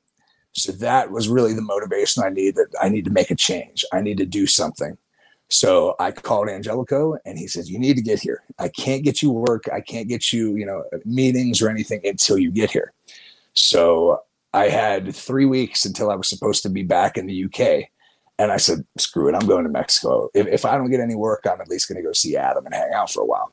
[0.52, 2.66] So that was really the motivation I needed.
[2.80, 3.84] I need to make a change.
[3.92, 4.96] I need to do something.
[5.50, 8.42] So I called Angelico and he says, You need to get here.
[8.58, 9.64] I can't get you work.
[9.72, 12.92] I can't get you, you know, meetings or anything until you get here.
[13.54, 14.22] So
[14.52, 17.88] I had three weeks until I was supposed to be back in the UK.
[18.38, 20.28] And I said, screw it, I'm going to Mexico.
[20.34, 22.66] If, if I don't get any work, I'm at least going to go see Adam
[22.66, 23.52] and hang out for a while.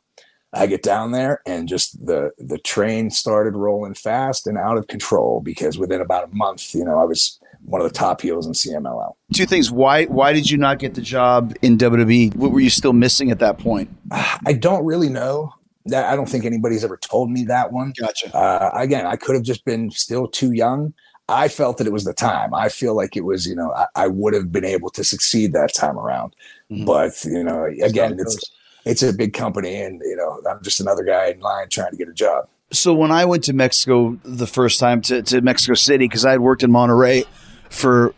[0.54, 4.88] I get down there and just the the train started rolling fast and out of
[4.88, 8.48] control because within about a month, you know, I was one of the top heels
[8.48, 9.14] in CMLL.
[9.34, 9.70] Two things.
[9.70, 12.36] Why why did you not get the job in WWE?
[12.36, 13.90] What were you still missing at that point?
[14.12, 15.54] I don't really know.
[15.88, 17.94] I don't think anybody's ever told me that one.
[18.00, 18.36] Gotcha.
[18.36, 20.94] Uh, again, I could have just been still too young.
[21.28, 22.54] I felt that it was the time.
[22.54, 25.54] I feel like it was, you know, I, I would have been able to succeed
[25.54, 26.36] that time around.
[26.72, 26.86] Mm-hmm.
[26.86, 28.38] But, you know, again, it's
[28.86, 31.98] it's a big company and, you know, I'm just another guy in line trying to
[31.98, 32.48] get a job.
[32.72, 36.32] So when I went to Mexico the first time to, to Mexico City, because I
[36.32, 37.26] had worked in Monterrey
[37.70, 38.14] for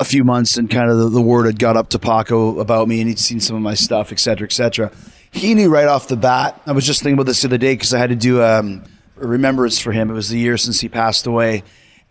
[0.00, 2.88] a few months and kind of the, the, word had got up to Paco about
[2.88, 4.90] me and he'd seen some of my stuff, et cetera, et cetera.
[5.30, 6.60] He knew right off the bat.
[6.66, 8.84] I was just thinking about this the other day because I had to do um,
[9.20, 10.10] a remembrance for him.
[10.10, 11.64] It was the year since he passed away.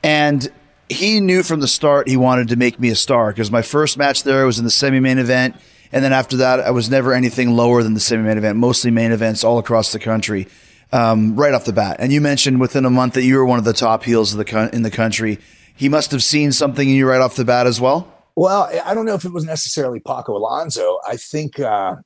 [0.07, 0.49] And
[0.87, 3.97] he knew from the start he wanted to make me a star because my first
[3.97, 5.57] match there was in the semi main event.
[5.91, 8.89] And then after that, I was never anything lower than the semi main event, mostly
[8.89, 10.47] main events all across the country,
[10.93, 11.97] um, right off the bat.
[11.99, 14.45] And you mentioned within a month that you were one of the top heels the
[14.45, 15.39] co- in the country.
[15.75, 18.09] He must have seen something in you right off the bat as well.
[18.37, 20.99] Well, I don't know if it was necessarily Paco Alonso.
[21.05, 21.97] I think uh,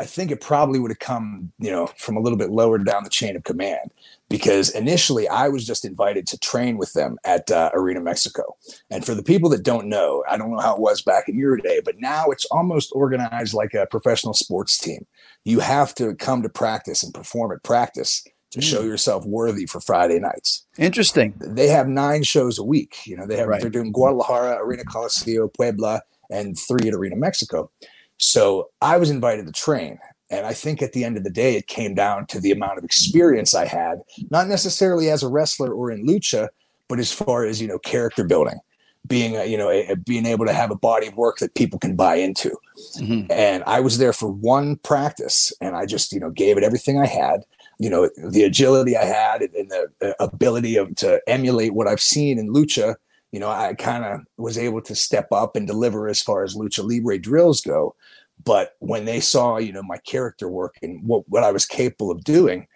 [0.00, 3.04] I think it probably would have come, you know, from a little bit lower down
[3.04, 3.90] the chain of command
[4.28, 8.56] because initially I was just invited to train with them at uh, Arena Mexico.
[8.90, 11.38] And for the people that don't know, I don't know how it was back in
[11.38, 15.06] your day, but now it's almost organized like a professional sports team.
[15.44, 18.62] You have to come to practice and perform at practice to mm.
[18.62, 20.66] show yourself worthy for Friday nights.
[20.78, 21.34] Interesting.
[21.38, 23.06] They have nine shows a week.
[23.06, 23.60] You know, they have right.
[23.60, 27.70] they're doing Guadalajara, Arena Coliseo, Puebla, and three at Arena Mexico.
[28.18, 29.98] So I was invited to train.
[30.30, 32.78] And I think at the end of the day, it came down to the amount
[32.78, 34.00] of experience I had,
[34.30, 36.48] not necessarily as a wrestler or in lucha,
[36.88, 38.58] but as far as, you know, character building,
[39.06, 41.54] being, a, you know, a, a, being able to have a body of work that
[41.54, 42.56] people can buy into.
[42.96, 43.30] Mm-hmm.
[43.30, 46.98] And I was there for one practice and I just, you know, gave it everything
[46.98, 47.44] I had
[47.78, 52.38] you know the agility I had and the ability of to emulate what I've seen
[52.38, 52.94] in lucha
[53.34, 56.54] you know, I kind of was able to step up and deliver as far as
[56.54, 57.96] lucha libre drills go.
[58.44, 62.12] But when they saw, you know, my character work and what, what I was capable
[62.12, 62.68] of doing,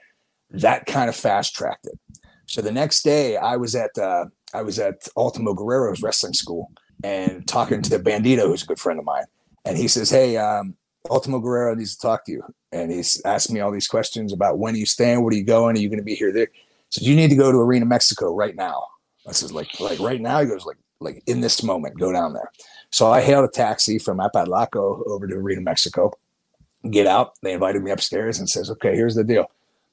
[0.50, 1.96] that kind of fast tracked it.
[2.46, 6.72] So the next day, I was at uh, I was at Ultimo Guerrero's wrestling school
[7.04, 9.26] and talking to the Bandido, who's a good friend of mine,
[9.64, 10.74] and he says, "Hey, um,
[11.08, 12.42] Ultimo Guerrero needs to talk to you."
[12.72, 15.44] And he's asked me all these questions about when are you staying, where are you
[15.44, 16.48] going, are you going to be here there?
[16.90, 18.82] So you need to go to Arena Mexico right now.
[19.28, 22.32] I says, like, like right now, he goes, like, like in this moment, go down
[22.32, 22.50] there.
[22.90, 26.12] So I hailed a taxi from Apalaco over to Arena, Mexico.
[26.90, 27.34] Get out.
[27.42, 29.50] They invited me upstairs and says, okay, here's the deal.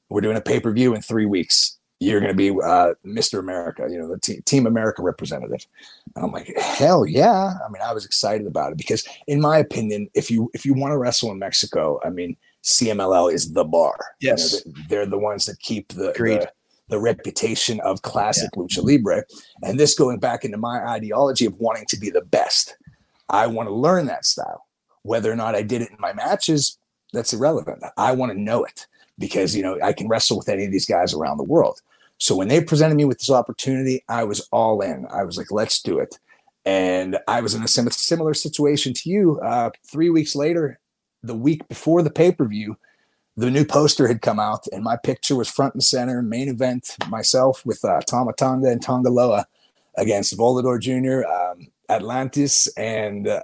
[0.09, 1.77] We're doing a pay per view in three weeks.
[1.99, 3.39] you're going to be uh, Mr.
[3.39, 5.65] America, you know, the te- Team America representative.
[6.15, 7.53] And I'm like, hell yeah!
[7.65, 10.73] I mean, I was excited about it because, in my opinion, if you if you
[10.73, 13.97] want to wrestle in Mexico, I mean, CMLL is the bar.
[14.19, 16.51] Yes, you know, they're the ones that keep the, the
[16.87, 18.63] the reputation of classic yeah.
[18.63, 19.23] lucha libre,
[19.63, 22.77] and this going back into my ideology of wanting to be the best.
[23.29, 24.65] I want to learn that style.
[25.01, 26.77] Whether or not I did it in my matches,
[27.13, 27.83] that's irrelevant.
[27.97, 30.85] I want to know it because you know I can wrestle with any of these
[30.85, 31.81] guys around the world.
[32.17, 35.05] So when they presented me with this opportunity, I was all in.
[35.11, 36.17] I was like, let's do it.
[36.63, 39.39] And I was in a similar situation to you.
[39.41, 40.79] Uh, three weeks later,
[41.21, 42.77] the week before the pay per view,
[43.37, 46.95] the new poster had come out, and my picture was front and center, main event,
[47.09, 49.45] myself with uh, Tama Tonga and Tanga Loa
[49.97, 53.41] against Volador Jr., um, Atlantis, and uh,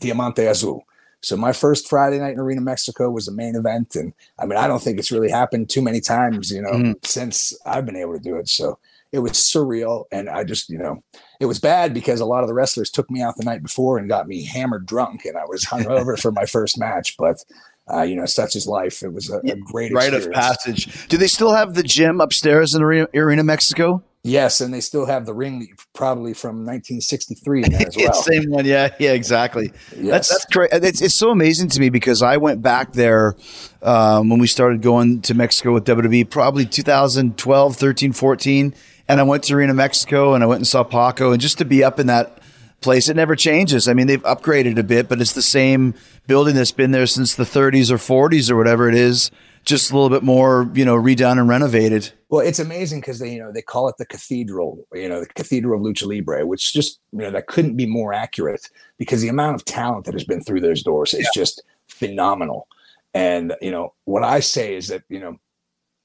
[0.00, 0.84] Diamante Azul.
[1.22, 4.58] So my first Friday night in Arena Mexico was a main event, and I mean
[4.58, 7.96] I don't think it's really happened too many times, you know, mm since I've been
[7.96, 8.48] able to do it.
[8.48, 8.78] So
[9.12, 11.02] it was surreal, and I just you know
[11.40, 13.98] it was bad because a lot of the wrestlers took me out the night before
[13.98, 17.44] and got me hammered drunk, and I was hungover for my first match, but.
[17.92, 19.02] Uh, you know, such is life.
[19.02, 20.26] It was a, a great rite experience.
[20.26, 21.08] of passage.
[21.08, 24.02] Do they still have the gym upstairs in Arena, Arena Mexico?
[24.26, 28.12] Yes, and they still have the ring probably from 1963 in there as well.
[28.12, 29.72] Same one, yeah, yeah, exactly.
[29.96, 30.10] Yes.
[30.10, 30.70] That's that's great.
[30.72, 33.36] It's, it's so amazing to me because I went back there
[33.82, 38.74] um, when we started going to Mexico with WWE, probably 2012, 13, 14,
[39.06, 41.64] and I went to Arena Mexico and I went and saw Paco, and just to
[41.64, 42.40] be up in that
[42.80, 43.88] place, it never changes.
[43.88, 45.94] I mean, they've upgraded a bit, but it's the same
[46.26, 49.30] building that's been there since the 30s or 40s or whatever it is
[49.64, 52.12] just a little bit more, you know, redone and renovated.
[52.28, 55.26] Well, it's amazing because they, you know, they call it the cathedral, you know, the
[55.26, 59.28] cathedral of lucha libre, which just, you know, that couldn't be more accurate because the
[59.28, 61.28] amount of talent that has been through those doors is yeah.
[61.34, 62.68] just phenomenal.
[63.16, 65.38] And you know, what I say is that you know,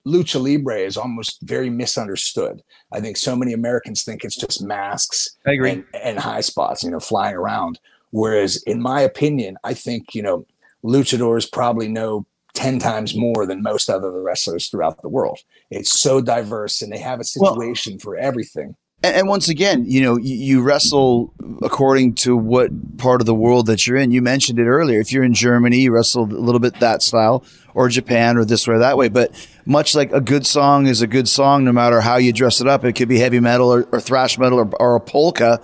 [0.05, 2.61] lucha libre is almost very misunderstood.
[2.91, 5.71] I think so many Americans think it's just masks I agree.
[5.71, 7.79] And, and high spots, you know, flying around.
[8.11, 10.45] Whereas, in my opinion, I think you know,
[10.83, 15.39] luchadors probably know 10 times more than most other wrestlers throughout the world.
[15.69, 18.75] It's so diverse and they have a situation well, for everything.
[19.03, 21.33] And, once again, you know, you, you, wrestle
[21.63, 24.11] according to what part of the world that you're in.
[24.11, 24.99] You mentioned it earlier.
[24.99, 28.67] If you're in Germany, you wrestle a little bit that style, or Japan, or this
[28.67, 29.09] way or that way.
[29.09, 29.33] But
[29.65, 32.67] much like a good song is a good song, no matter how you dress it
[32.67, 35.61] up, it could be heavy metal or, or thrash metal or, or a polka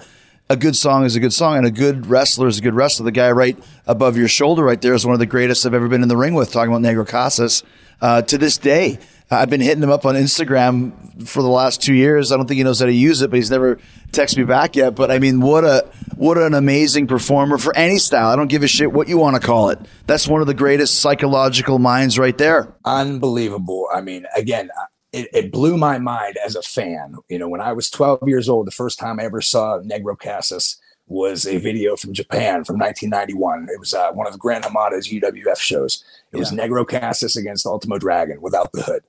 [0.50, 3.04] a good song is a good song, and a good wrestler is a good wrestler.
[3.04, 5.90] The guy right above your shoulder, right there, is one of the greatest I've ever
[5.90, 6.52] been in the ring with.
[6.52, 7.64] Talking about Negro Casas,
[8.02, 11.94] uh, to this day, I've been hitting him up on Instagram for the last two
[11.94, 12.32] years.
[12.32, 13.78] I don't think he knows how to use it, but he's never
[14.12, 14.96] texted me back yet.
[14.96, 15.86] But I mean, what a
[16.16, 18.30] what an amazing performer for any style.
[18.30, 19.80] I don't give a shit what you want to call it.
[20.06, 22.74] That's one of the greatest psychological minds right there.
[22.86, 23.90] Unbelievable.
[23.94, 24.70] I mean, again,
[25.12, 27.16] it, it, blew my mind as a fan.
[27.28, 30.18] You know, when I was 12 years old, the first time I ever saw Negro
[30.18, 33.68] Casas was a video from Japan from 1991.
[33.72, 36.04] It was uh, one of Gran Hamada's UWF shows.
[36.32, 36.40] It yeah.
[36.40, 39.04] was Negro Casas against Ultimo Dragon without the hood.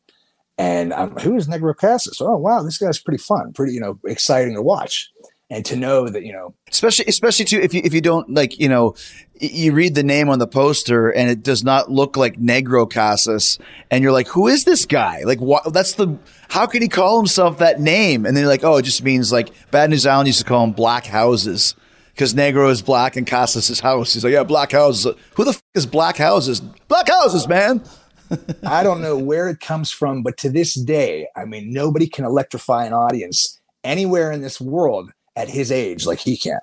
[0.59, 2.21] And um, who is Negro Casas?
[2.21, 5.11] Oh, wow, this guy's pretty fun, pretty, you know, exciting to watch
[5.51, 8.59] and to know that you know especially especially too if you if you don't like
[8.59, 8.95] you know
[9.41, 13.59] you read the name on the poster and it does not look like negro casas
[13.91, 15.23] and you're like who is this guy?
[15.25, 16.19] Like what that's the
[16.49, 18.27] how could he call himself that name?
[18.27, 20.65] And then you're like oh it just means like Bad News Allen used to call
[20.65, 21.77] him black houses
[22.15, 24.13] because negro is black and casas is house.
[24.13, 25.15] He's like yeah black houses.
[25.37, 26.61] Who the f- is black houses?
[26.61, 27.83] Black houses man
[28.65, 32.25] I don't know where it comes from, but to this day, I mean, nobody can
[32.25, 36.61] electrify an audience anywhere in this world at his age like he can.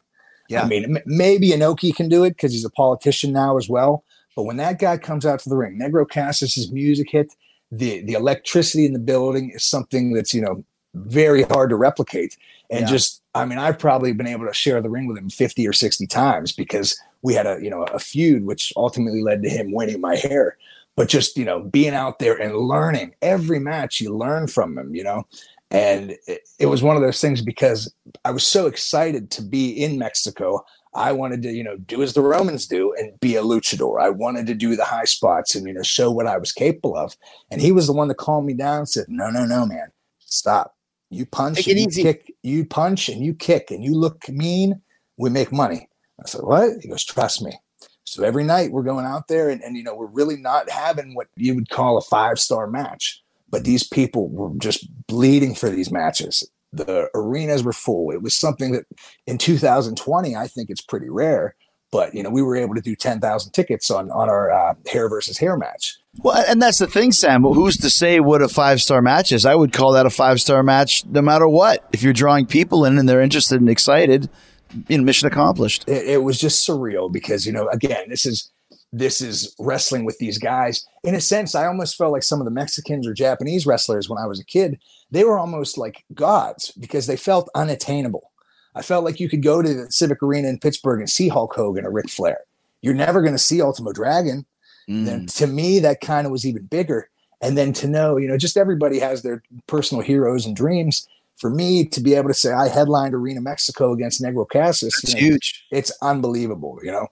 [0.49, 0.63] Yeah.
[0.63, 4.03] I mean, m- maybe Inoki can do it because he's a politician now as well.
[4.35, 7.33] But when that guy comes out to the ring, Negro Casas' music hit,
[7.71, 12.37] the the electricity in the building is something that's you know very hard to replicate.
[12.69, 12.87] And yeah.
[12.87, 15.73] just, I mean, I've probably been able to share the ring with him 50 or
[15.73, 19.71] 60 times because we had a, you know, a feud, which ultimately led to him
[19.71, 20.57] winning my hair.
[20.95, 24.95] But just, you know, being out there and learning every match, you learn from him,
[24.95, 25.25] you know,
[25.71, 29.71] and it, it, was one of those things because I was so excited to be
[29.71, 30.63] in Mexico.
[30.93, 34.01] I wanted to, you know, do as the Romans do and be a luchador.
[34.01, 36.95] I wanted to do the high spots and, you know, show what I was capable
[36.95, 37.17] of.
[37.51, 39.87] And he was the one that calmed me down and said, no, no, no, man,
[40.19, 40.75] stop.
[41.09, 42.03] You punch, and you easy.
[42.03, 44.81] kick, you punch and you kick and you look mean.
[45.17, 45.87] We make money.
[46.21, 46.71] I said, what?
[46.81, 47.53] He goes, trust me.
[48.05, 51.15] So every night we're going out there and, and you know, we're really not having
[51.15, 53.21] what you would call a five star match
[53.55, 56.45] but these people were just bleeding for these matches.
[56.73, 58.11] The arenas were full.
[58.11, 58.85] It was something that
[59.27, 61.55] in 2020, I think it's pretty rare.
[61.91, 65.07] but you know we were able to do 10,000 tickets on on our uh, hair
[65.07, 65.95] versus hair match.
[66.17, 67.43] Well, and that's the thing, Sam.
[67.43, 69.45] Who's to say what a five star match is?
[69.45, 71.87] I would call that a five star match no matter what.
[71.93, 74.29] If you're drawing people in and they're interested and excited,
[74.87, 75.87] you know, mission accomplished.
[75.87, 78.51] It, it was just surreal because you know, again, this is
[78.91, 80.85] this is wrestling with these guys.
[81.03, 84.17] In a sense, I almost felt like some of the Mexicans or Japanese wrestlers when
[84.17, 84.79] I was a kid,
[85.11, 88.31] they were almost like gods because they felt unattainable.
[88.73, 91.53] I felt like you could go to the Civic Arena in Pittsburgh and see Hulk
[91.53, 92.39] Hogan or Ric Flair.
[92.81, 94.45] You're never going to see Ultimo Dragon.
[94.89, 95.05] Mm.
[95.05, 97.09] Then to me, that kind of was even bigger.
[97.41, 101.07] And then to know, you know, just everybody has their personal heroes and dreams.
[101.37, 105.13] For me to be able to say I headlined Arena Mexico against Negro Casas, it's
[105.13, 105.65] you know, huge.
[105.71, 107.07] It's unbelievable, you know.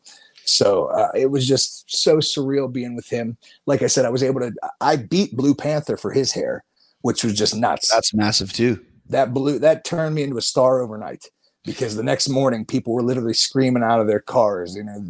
[0.45, 3.37] So uh, it was just so surreal being with him.
[3.65, 4.53] Like I said, I was able to.
[4.81, 6.63] I beat Blue Panther for his hair,
[7.01, 7.89] which was just nuts.
[7.91, 8.83] That's massive too.
[9.09, 11.25] That blue that turned me into a star overnight
[11.65, 15.03] because the next morning people were literally screaming out of their cars, you know,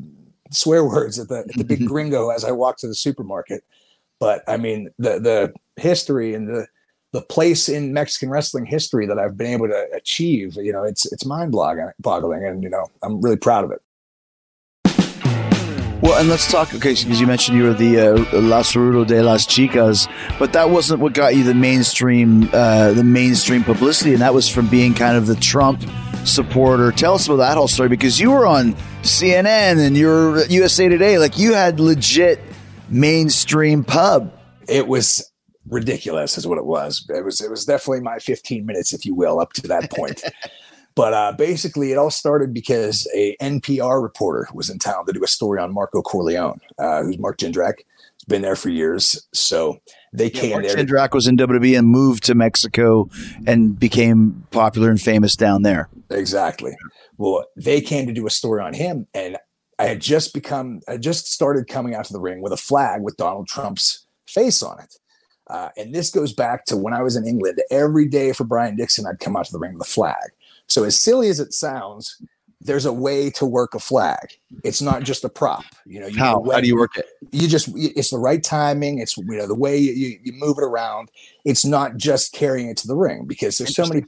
[0.52, 3.64] swear words at the, at the big gringo as I walked to the supermarket.
[4.20, 6.68] But I mean, the the history and the
[7.14, 11.12] the place in Mexican wrestling history that I've been able to achieve, you know, it's
[11.12, 13.82] it's mind boggling, and you know, I'm really proud of it.
[16.02, 19.24] Well, and let's talk, okay, because you mentioned you were the uh, La Saludo de
[19.24, 24.22] las Chicas, but that wasn't what got you the mainstream, uh, the mainstream publicity, and
[24.22, 25.82] that was from being kind of the Trump
[26.26, 26.92] supporter.
[26.92, 31.20] Tell us about that whole story because you were on CNN and you're USA Today,
[31.20, 32.42] like you had legit
[32.90, 34.34] mainstream pub.
[34.68, 35.32] It was
[35.70, 37.06] ridiculous, is what it was.
[37.10, 40.24] It was, it was definitely my 15 minutes, if you will, up to that point.
[40.96, 45.24] But uh, basically, it all started because a NPR reporter was in town to do
[45.24, 47.78] a story on Marco Corleone, uh, who's Mark Jindrak.
[47.78, 49.28] He's been there for years.
[49.34, 49.80] So
[50.14, 50.76] they yeah, came Mark there.
[50.76, 53.10] Jindrak was in WWE and moved to Mexico
[53.48, 55.90] and became popular and famous down there.
[56.12, 56.76] Exactly.
[57.18, 59.38] Well, they came to do a story on him, and
[59.80, 63.02] I had just become, I just started coming out to the ring with a flag
[63.02, 64.96] with Donald Trump's face on it.
[65.48, 67.62] Uh, and this goes back to when I was in England.
[67.70, 70.32] Every day for Brian Dixon, I'd come out to the ring with a flag.
[70.68, 72.22] So as silly as it sounds,
[72.62, 74.40] there's a way to work a flag.
[74.64, 75.66] It's not just a prop.
[75.86, 77.06] You know, you how how do you work it?
[77.32, 79.00] You just it's the right timing.
[79.00, 81.12] It's you know the way you, you move it around.
[81.46, 84.04] It's not just carrying it to the ring because there's so many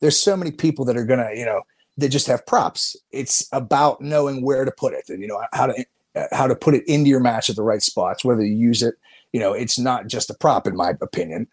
[0.00, 1.62] there's so many people that are gonna you know
[1.96, 2.96] they just have props.
[3.12, 5.84] It's about knowing where to put it and you know how to
[6.32, 8.24] how to put it into your match at the right spots.
[8.24, 8.94] Whether you use it,
[9.32, 11.46] you know, it's not just a prop in my opinion.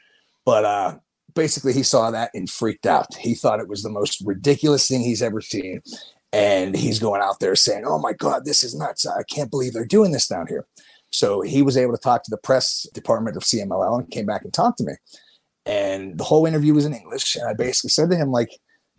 [0.46, 0.96] But uh,
[1.36, 3.14] basically he saw that and freaked out.
[3.16, 5.82] He thought it was the most ridiculous thing he's ever seen.
[6.34, 9.06] And he's going out there saying, Oh my God, this is nuts.
[9.06, 10.66] I can't believe they're doing this down here.
[11.12, 14.44] So he was able to talk to the press department of CMLL and came back
[14.44, 14.94] and talked to me.
[15.66, 17.36] And the whole interview was in English.
[17.36, 18.50] And I basically said to him, like,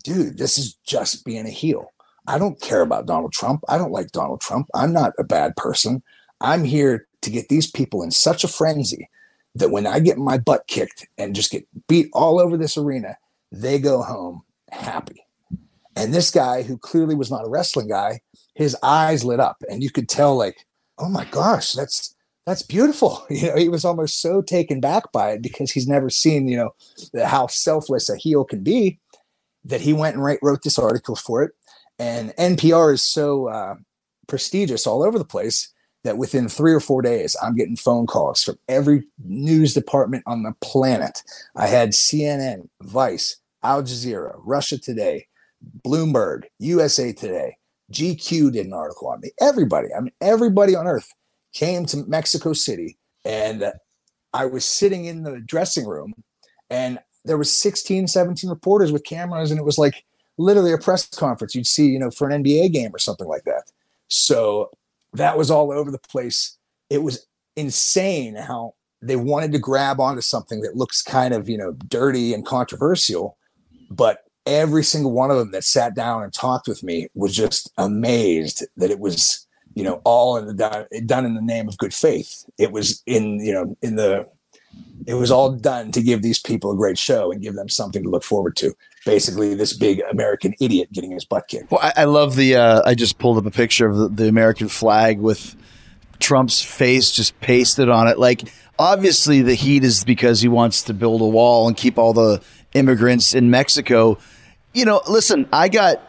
[0.04, 1.92] dude, this is just being a heel.
[2.26, 3.62] I don't care about Donald Trump.
[3.68, 4.68] I don't like Donald Trump.
[4.74, 6.02] I'm not a bad person.
[6.40, 9.08] I'm here to get these people in such a frenzy
[9.54, 13.16] that when I get my butt kicked and just get beat all over this arena,
[13.50, 15.24] they go home happy.
[15.96, 18.20] And this guy, who clearly was not a wrestling guy,
[18.54, 20.64] his eyes lit up, and you could tell, like,
[20.98, 22.14] oh my gosh, that's
[22.46, 23.26] that's beautiful.
[23.30, 26.56] You know, he was almost so taken back by it because he's never seen, you
[26.56, 26.70] know,
[27.24, 28.98] how selfless a heel can be.
[29.64, 31.52] That he went and wrote this article for it,
[31.98, 33.74] and NPR is so uh,
[34.28, 35.72] prestigious all over the place
[36.04, 40.42] that within three or four days, I'm getting phone calls from every news department on
[40.42, 41.22] the planet.
[41.56, 45.26] I had CNN, Vice, Al Jazeera, Russia Today,
[45.84, 47.56] Bloomberg, USA Today,
[47.92, 49.30] GQ did an article on me.
[49.40, 51.12] Everybody, I mean, everybody on earth
[51.52, 53.72] came to Mexico City, and
[54.32, 56.14] I was sitting in the dressing room,
[56.70, 60.04] and there was 16, 17 reporters with cameras, and it was like
[60.36, 63.44] literally a press conference you'd see, you know, for an NBA game or something like
[63.44, 63.64] that.
[64.08, 64.70] So
[65.12, 66.56] that was all over the place.
[66.90, 71.56] It was insane how they wanted to grab onto something that looks kind of, you
[71.56, 73.36] know, dirty and controversial,
[73.90, 77.70] but every single one of them that sat down and talked with me was just
[77.76, 81.94] amazed that it was, you know, all in the done in the name of good
[81.94, 82.44] faith.
[82.58, 84.26] It was in, you know, in the
[85.06, 88.02] it was all done to give these people a great show and give them something
[88.02, 88.74] to look forward to.
[89.06, 91.70] Basically, this big American idiot getting his butt kicked.
[91.70, 92.56] Well, I, I love the.
[92.56, 95.56] Uh, I just pulled up a picture of the, the American flag with
[96.20, 98.18] Trump's face just pasted on it.
[98.18, 98.42] Like,
[98.78, 102.42] obviously, the heat is because he wants to build a wall and keep all the
[102.74, 104.18] immigrants in Mexico.
[104.74, 106.02] You know, listen, I got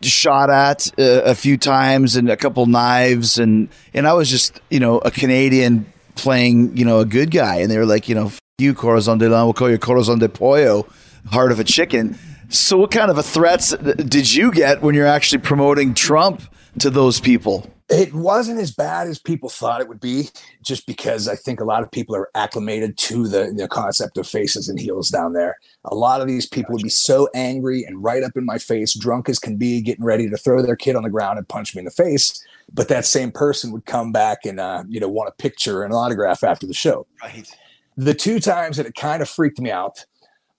[0.00, 4.60] shot at uh, a few times and a couple knives and and I was just
[4.70, 8.14] you know a Canadian playing, you know, a good guy, and they were like, you
[8.14, 10.86] know, you corazon de leon, we'll call you corazon de pollo,
[11.30, 12.18] heart of a chicken.
[12.50, 16.42] So, what kind of a threats did you get when you're actually promoting Trump
[16.80, 17.70] to those people?
[17.90, 20.28] It wasn't as bad as people thought it would be,
[20.62, 24.26] just because I think a lot of people are acclimated to the, the concept of
[24.26, 25.56] faces and heels down there.
[25.86, 28.92] A lot of these people would be so angry and right up in my face,
[28.92, 31.74] drunk as can be, getting ready to throw their kid on the ground and punch
[31.74, 32.44] me in the face.
[32.70, 35.92] But that same person would come back and uh, you know want a picture and
[35.92, 37.06] an autograph after the show.
[37.22, 37.50] Right.
[37.96, 40.04] The two times that it kind of freaked me out,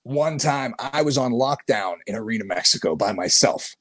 [0.02, 3.76] one time I was on lockdown in Arena, Mexico by myself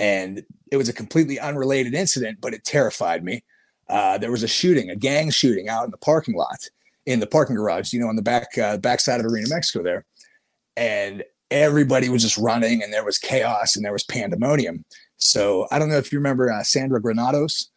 [0.00, 3.42] and it was a completely unrelated incident, but it terrified me.
[3.88, 6.68] Uh, there was a shooting, a gang shooting out in the parking lot,
[7.06, 10.04] in the parking garage, you know, on the back uh, backside of Arena Mexico there,
[10.76, 14.84] and everybody was just running, and there was chaos, and there was pandemonium.
[15.16, 17.70] So I don't know if you remember uh, Sandra Granados,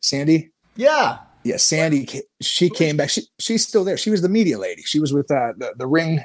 [0.00, 0.50] Sandy.
[0.74, 3.10] Yeah, yeah, Sandy, she came back.
[3.10, 3.96] She she's still there.
[3.96, 4.82] She was the media lady.
[4.82, 6.20] She was with uh, the the ring.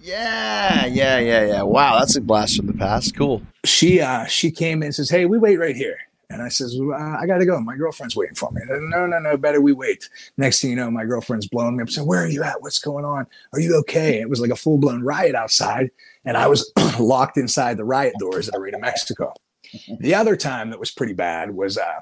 [0.00, 1.62] Yeah, yeah, yeah, yeah.
[1.62, 3.14] Wow, that's a blast from the past.
[3.16, 3.42] Cool.
[3.64, 5.98] She uh she came and says, "Hey, we wait right here."
[6.30, 7.60] And I says, well, uh, "I got to go.
[7.60, 9.36] My girlfriend's waiting for me." Said, no, no, no.
[9.36, 10.08] Better we wait.
[10.36, 11.90] Next thing you know, my girlfriend's blowing me up.
[11.90, 12.62] Saying, "Where are you at?
[12.62, 13.26] What's going on?
[13.52, 15.90] Are you okay?" It was like a full blown riot outside,
[16.24, 19.34] and I was locked inside the riot doors at Arena Mexico.
[20.00, 22.00] The other time that was pretty bad was uh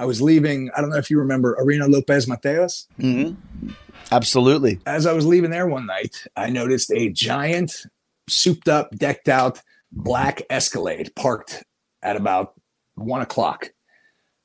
[0.00, 0.70] I was leaving.
[0.74, 2.86] I don't know if you remember Arena Lopez Mateos.
[2.98, 3.70] Mm-hmm.
[4.10, 4.80] Absolutely.
[4.86, 7.86] As I was leaving there one night, I noticed a giant,
[8.26, 9.60] souped up, decked out
[9.92, 11.64] black Escalade parked
[12.02, 12.54] at about
[12.94, 13.72] one o'clock.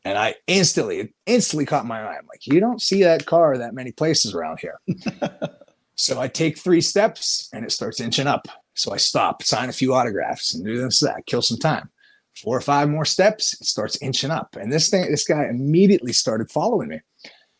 [0.03, 2.17] And I instantly, instantly caught my eye.
[2.17, 4.79] I'm like, you don't see that car that many places around here.
[5.95, 8.47] so I take three steps and it starts inching up.
[8.73, 11.89] So I stop, sign a few autographs, and do this, that, kill some time
[12.41, 14.55] four or five more steps, it starts inching up.
[14.55, 17.01] And this thing, this guy immediately started following me.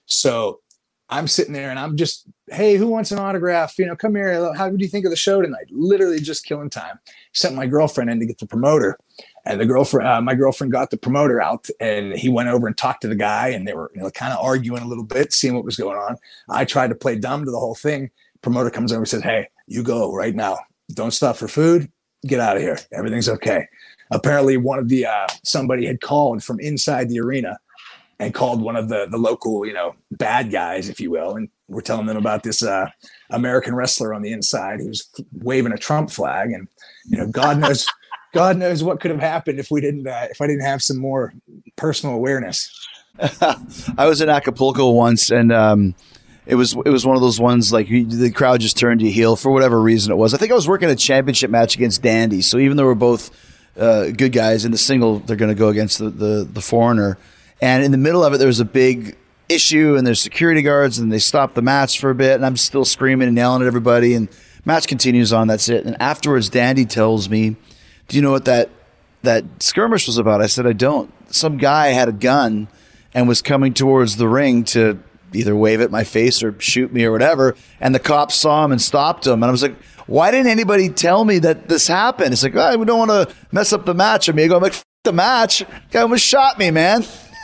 [0.05, 0.59] So
[1.07, 3.77] I'm sitting there and I'm just, hey, who wants an autograph?
[3.77, 4.53] You know, come here.
[4.55, 5.67] How do you think of the show tonight?
[5.69, 6.99] Literally just killing time.
[7.33, 8.97] Sent my girlfriend in to get the promoter,
[9.45, 12.75] and the girlfriend, uh, my girlfriend, got the promoter out, and he went over and
[12.75, 15.31] talked to the guy, and they were, you know, kind of arguing a little bit,
[15.31, 16.17] seeing what was going on.
[16.49, 18.09] I tried to play dumb to the whole thing.
[18.41, 20.57] Promoter comes over and says, hey, you go right now.
[20.93, 21.91] Don't stop for food.
[22.25, 22.79] Get out of here.
[22.91, 23.67] Everything's okay
[24.11, 27.57] apparently one of the uh, somebody had called from inside the arena
[28.19, 31.49] and called one of the the local you know bad guys if you will and
[31.67, 32.87] we're telling them about this uh,
[33.31, 36.51] american wrestler on the inside who was waving a trump flag.
[36.51, 36.67] And
[37.05, 37.87] you know god knows
[38.33, 40.97] god knows what could have happened if we didn't uh, if i didn't have some
[40.97, 41.33] more
[41.75, 42.71] personal awareness.
[43.97, 45.95] I was in acapulco once and um,
[46.45, 49.35] it was it was one of those ones like the crowd just turned you heel
[49.35, 50.33] for whatever reason it was.
[50.33, 53.31] I think I was working a championship match against Dandy, so even though we're both
[53.77, 54.65] uh, good guys.
[54.65, 57.17] In the single, they're going to go against the, the, the foreigner.
[57.61, 59.15] And in the middle of it, there was a big
[59.49, 62.57] issue, and there's security guards, and they stop the match for a bit, and I'm
[62.57, 64.27] still screaming and yelling at everybody, and
[64.65, 65.47] match continues on.
[65.47, 65.85] That's it.
[65.85, 67.55] And afterwards, Dandy tells me,
[68.07, 68.69] "Do you know what that
[69.23, 72.67] that skirmish was about?" I said, "I don't." Some guy had a gun
[73.13, 74.99] and was coming towards the ring to
[75.33, 77.55] either wave at my face or shoot me or whatever.
[77.79, 79.43] And the cops saw him and stopped him.
[79.43, 79.75] And I was like,
[80.07, 82.33] why didn't anybody tell me that this happened?
[82.33, 84.55] It's like, oh, we don't want to mess up the match, amigo.
[84.55, 85.63] I'm like, the match.
[85.91, 87.03] Guy almost shot me, man.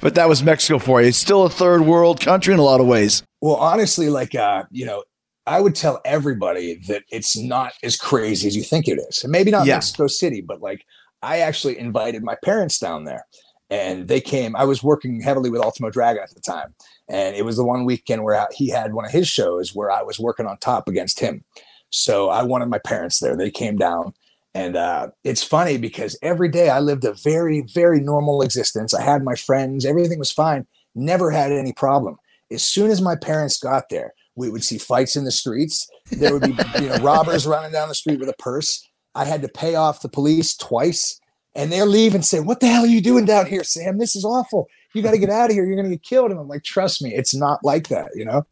[0.00, 1.08] but that was Mexico for you.
[1.08, 3.22] It's still a third world country in a lot of ways.
[3.40, 5.04] Well, honestly, like, uh, you know,
[5.46, 9.22] I would tell everybody that it's not as crazy as you think it is.
[9.22, 9.74] And maybe not yeah.
[9.74, 10.84] Mexico City, but like,
[11.22, 13.26] I actually invited my parents down there
[13.70, 14.54] and they came.
[14.54, 16.74] I was working heavily with Ultimo Dragon at the time,
[17.08, 20.02] and it was the one weekend where he had one of his shows where I
[20.02, 21.44] was working on top against him.
[21.90, 23.36] So I wanted my parents there.
[23.36, 24.14] They came down,
[24.54, 28.94] and uh, it's funny because every day I lived a very, very normal existence.
[28.94, 32.16] I had my friends, everything was fine, never had any problem.
[32.50, 35.88] As soon as my parents got there, we would see fights in the streets.
[36.12, 38.86] There would be you know robbers running down the street with a purse.
[39.14, 41.18] I had to pay off the police twice
[41.56, 43.98] and they're leaving saying, What the hell are you doing down here, Sam?
[43.98, 44.68] This is awful.
[44.94, 45.64] You got to get out of here.
[45.64, 46.30] You're going to get killed.
[46.30, 48.46] And I'm like, Trust me, it's not like that, you know?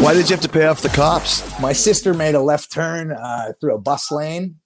[0.00, 1.58] Why did you have to pay off the cops?
[1.60, 4.56] My sister made a left turn uh, through a bus lane.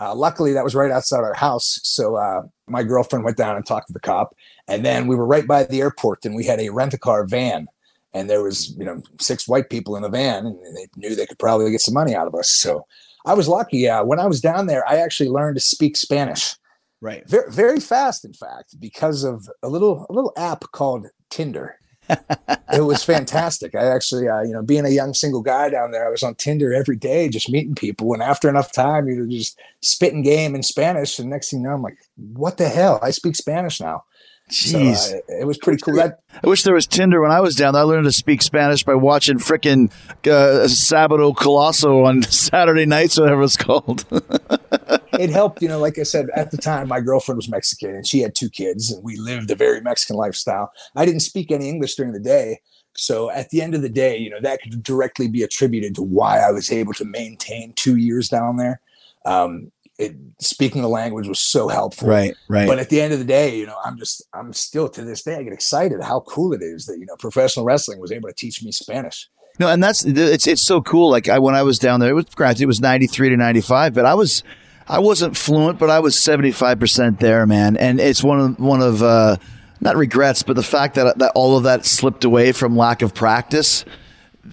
[0.00, 1.80] Uh, luckily, that was right outside our house.
[1.82, 4.34] So uh, my girlfriend went down and talked to the cop.
[4.66, 7.26] And then we were right by the airport and we had a rent a car
[7.26, 7.66] van.
[8.14, 11.26] And there was, you know, six white people in the van and they knew they
[11.26, 12.50] could probably get some money out of us.
[12.50, 12.86] So
[13.28, 13.88] I was lucky.
[13.88, 16.56] Uh, when I was down there, I actually learned to speak Spanish.
[17.00, 17.28] Right.
[17.28, 21.78] Very, very fast, in fact, because of a little a little app called Tinder.
[22.08, 23.74] it was fantastic.
[23.74, 26.36] I actually, uh, you know, being a young single guy down there, I was on
[26.36, 28.14] Tinder every day, just meeting people.
[28.14, 31.18] And after enough time, you're just spitting game in Spanish.
[31.18, 32.98] And next thing you know, I'm like, what the hell?
[33.02, 34.04] I speak Spanish now.
[34.48, 35.94] Jeez, so, uh, it was pretty cool.
[35.96, 37.82] That I wish there was Tinder when I was down there.
[37.82, 39.90] I learned to speak Spanish by watching frickin'
[40.24, 44.06] uh, Sabado Colosso on Saturday nights, whatever it's called.
[45.12, 48.06] it helped, you know, like I said, at the time, my girlfriend was Mexican and
[48.06, 50.72] she had two kids and we lived a very Mexican lifestyle.
[50.96, 52.60] I didn't speak any English during the day.
[52.96, 56.02] So at the end of the day, you know, that could directly be attributed to
[56.02, 58.80] why I was able to maintain two years down there.
[59.24, 62.08] Um, it, speaking the language was so helpful.
[62.08, 62.66] Right, right.
[62.66, 65.22] But at the end of the day, you know, I'm just, I'm still to this
[65.22, 68.28] day, I get excited how cool it is that, you know, professional wrestling was able
[68.28, 69.28] to teach me Spanish.
[69.58, 71.10] No, and that's it's it's so cool.
[71.10, 73.36] Like I when I was down there, it was granted it was ninety three to
[73.36, 74.44] ninety five, but I was
[74.86, 77.76] I wasn't fluent, but I was seventy five percent there, man.
[77.76, 79.36] And it's one of one of uh,
[79.80, 83.14] not regrets, but the fact that that all of that slipped away from lack of
[83.14, 83.84] practice.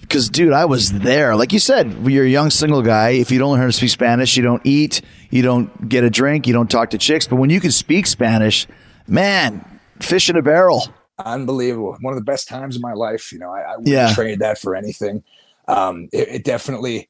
[0.00, 1.36] Because, dude, I was there.
[1.36, 3.10] Like you said, you're a young single guy.
[3.10, 6.10] If you don't learn how to speak Spanish, you don't eat, you don't get a
[6.10, 7.26] drink, you don't talk to chicks.
[7.26, 8.66] But when you can speak Spanish,
[9.06, 9.64] man,
[10.00, 10.84] fish in a barrel
[11.18, 11.96] unbelievable.
[12.00, 13.32] One of the best times of my life.
[13.32, 14.14] You know, I, I wouldn't yeah.
[14.14, 15.22] trade that for anything.
[15.68, 17.08] Um, it, it, definitely.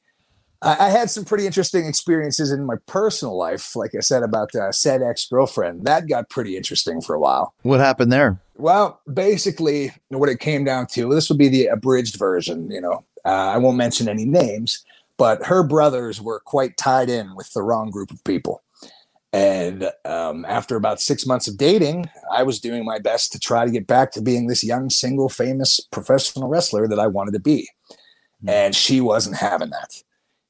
[0.61, 3.75] I, I, had some pretty interesting experiences in my personal life.
[3.75, 7.53] Like I said about uh, said ex girlfriend, that got pretty interesting for a while.
[7.61, 8.39] What happened there?
[8.57, 11.13] Well, basically, what it came down to.
[11.13, 12.69] This will be the abridged version.
[12.71, 14.83] You know, uh, I won't mention any names,
[15.17, 18.63] but her brothers were quite tied in with the wrong group of people.
[19.33, 23.65] And um, after about six months of dating, I was doing my best to try
[23.65, 27.39] to get back to being this young, single, famous professional wrestler that I wanted to
[27.39, 27.69] be.
[28.41, 28.49] Mm-hmm.
[28.49, 30.01] And she wasn't having that.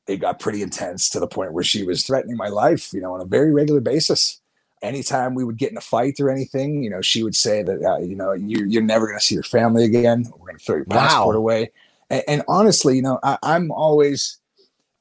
[0.07, 3.13] It got pretty intense to the point where she was threatening my life, you know,
[3.13, 4.39] on a very regular basis.
[4.81, 7.83] Anytime we would get in a fight or anything, you know, she would say that,
[7.83, 10.25] uh, you know, you're, you're never going to see your family again.
[10.37, 11.39] We're going to throw your passport wow.
[11.39, 11.71] away.
[12.09, 14.39] And, and, honestly, you know, I, I'm always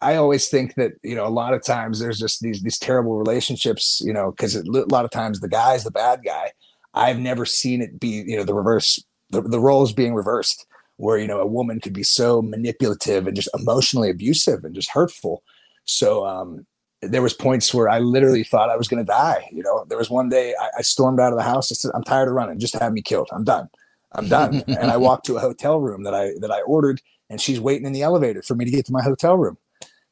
[0.00, 3.18] I always think that you know a lot of times there's just these these terrible
[3.18, 6.52] relationships, you know, because a lot of times the guy's the bad guy.
[6.94, 10.66] I've never seen it be you know the reverse, the, the roles being reversed,
[10.96, 14.90] where you know a woman could be so manipulative and just emotionally abusive and just
[14.90, 15.42] hurtful.
[15.84, 16.66] So um,
[17.02, 19.48] there was points where I literally thought I was going to die.
[19.52, 21.70] You know, there was one day I, I stormed out of the house.
[21.70, 22.58] I said, "I'm tired of running.
[22.58, 23.28] Just have me killed.
[23.32, 23.68] I'm done.
[24.12, 27.40] I'm done." and I walked to a hotel room that I that I ordered, and
[27.40, 29.58] she's waiting in the elevator for me to get to my hotel room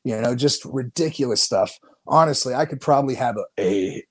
[0.04, 1.78] you know, just ridiculous stuff.
[2.06, 4.04] Honestly, I could probably have a, a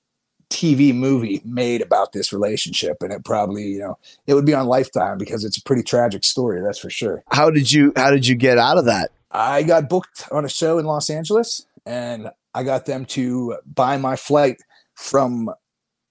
[0.49, 3.97] TV movie made about this relationship, and it probably, you know,
[4.27, 6.61] it would be on Lifetime because it's a pretty tragic story.
[6.61, 7.23] That's for sure.
[7.31, 9.11] How did you How did you get out of that?
[9.31, 13.97] I got booked on a show in Los Angeles, and I got them to buy
[13.97, 14.57] my flight
[14.95, 15.49] from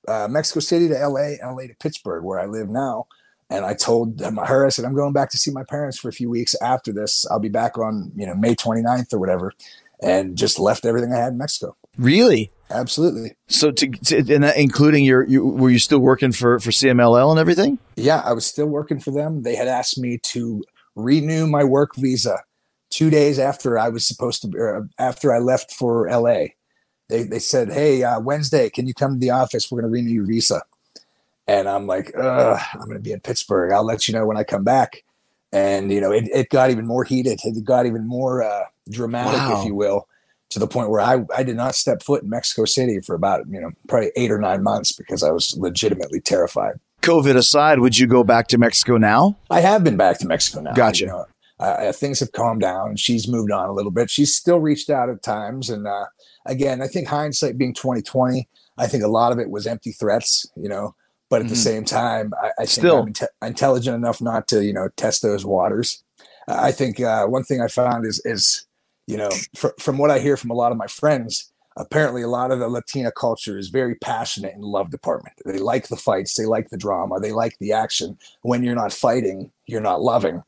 [0.08, 3.06] uh, Mexico City to LA, LA to Pittsburgh, where I live now.
[3.50, 6.08] And I told them, her, I said, I'm going back to see my parents for
[6.08, 7.26] a few weeks after this.
[7.30, 9.52] I'll be back on, you know, May 29th or whatever.
[10.02, 11.76] And just left everything I had in Mexico.
[11.98, 12.50] Really?
[12.70, 13.36] Absolutely.
[13.48, 17.30] So, to, to and that, including your, you, were you still working for for CMLL
[17.30, 17.78] and everything?
[17.96, 19.42] Yeah, I was still working for them.
[19.42, 20.64] They had asked me to
[20.96, 22.38] renew my work visa
[22.92, 26.46] two days after I was supposed to, after I left for LA.
[27.08, 29.70] They they said, "Hey, uh, Wednesday, can you come to the office?
[29.70, 30.62] We're going to renew your visa."
[31.48, 33.72] And I'm like, I'm going to be in Pittsburgh.
[33.72, 35.02] I'll let you know when I come back.
[35.52, 37.40] And, you know, it, it got even more heated.
[37.44, 39.60] It got even more uh, dramatic, wow.
[39.60, 40.08] if you will,
[40.50, 43.46] to the point where I, I did not step foot in Mexico City for about,
[43.48, 46.78] you know, probably eight or nine months because I was legitimately terrified.
[47.02, 49.36] COVID aside, would you go back to Mexico now?
[49.50, 50.72] I have been back to Mexico now.
[50.72, 51.04] Gotcha.
[51.04, 51.26] You know,
[51.62, 52.90] uh, things have calmed down.
[52.90, 54.10] and She's moved on a little bit.
[54.10, 55.70] She's still reached out at times.
[55.70, 56.06] And uh,
[56.46, 58.48] again, I think hindsight being 2020,
[58.78, 60.94] I think a lot of it was empty threats, you know,
[61.30, 61.50] but at mm-hmm.
[61.50, 65.22] the same time, I, I still I'm inte- intelligent enough not to, you know, test
[65.22, 66.02] those waters.
[66.48, 68.66] I think uh, one thing I found is, is
[69.06, 72.28] you know, fr- from what I hear from a lot of my friends, apparently a
[72.28, 75.36] lot of the Latina culture is very passionate in the love department.
[75.44, 78.18] They like the fights, they like the drama, they like the action.
[78.42, 80.42] When you're not fighting, you're not loving.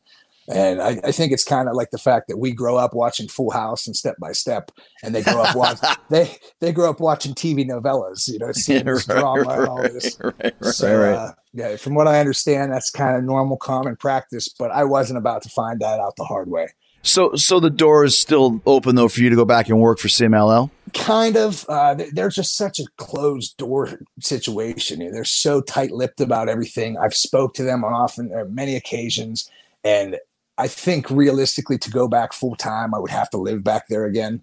[0.48, 3.28] And I, I think it's kind of like the fact that we grow up watching
[3.28, 4.70] Full House and Step by Step,
[5.02, 5.78] and they grow up watch
[6.10, 9.68] they they grow up watching TV novellas, you know, seeing yeah, right, drama right, and
[9.68, 10.18] all this.
[10.24, 11.12] Right, so.
[11.12, 14.48] Uh, yeah, from what I understand, that's kind of normal, common practice.
[14.48, 16.66] But I wasn't about to find that out the hard way.
[17.04, 19.98] So, so the door is still open though for you to go back and work
[19.98, 20.70] for CMLL.
[20.94, 21.66] Kind of.
[21.68, 25.00] Uh, they're just such a closed door situation.
[25.12, 26.96] They're so tight-lipped about everything.
[26.96, 29.50] I've spoke to them on often, uh, many occasions,
[29.84, 30.16] and
[30.56, 34.04] I think realistically to go back full time, I would have to live back there
[34.04, 34.42] again.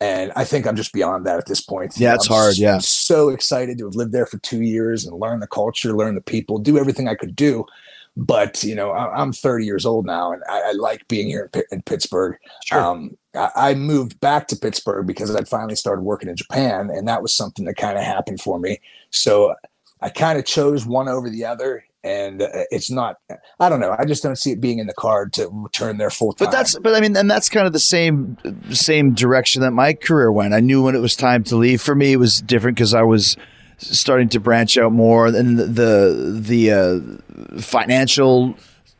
[0.00, 1.92] And I think I'm just beyond that at this point.
[1.98, 2.56] Yeah, it's I'm hard.
[2.56, 2.74] Yeah.
[2.76, 6.14] I'm so excited to have lived there for two years and learn the culture, learn
[6.14, 7.66] the people, do everything I could do.
[8.16, 11.62] But, you know, I'm 30 years old now and I, I like being here in,
[11.70, 12.36] in Pittsburgh.
[12.64, 12.80] Sure.
[12.80, 16.90] Um, I, I moved back to Pittsburgh because I'd finally started working in Japan.
[16.90, 18.80] And that was something that kind of happened for me.
[19.10, 19.54] So
[20.00, 23.16] I kind of chose one over the other and uh, it's not.
[23.58, 23.94] I don't know.
[23.98, 26.46] I just don't see it being in the card to return there full time.
[26.46, 28.36] But that's, but I mean, and that's kind of the same,
[28.70, 30.54] same direction that my career went.
[30.54, 31.82] I knew when it was time to leave.
[31.82, 33.36] For me, it was different because I was
[33.78, 38.54] starting to branch out more, and the the, the uh, financial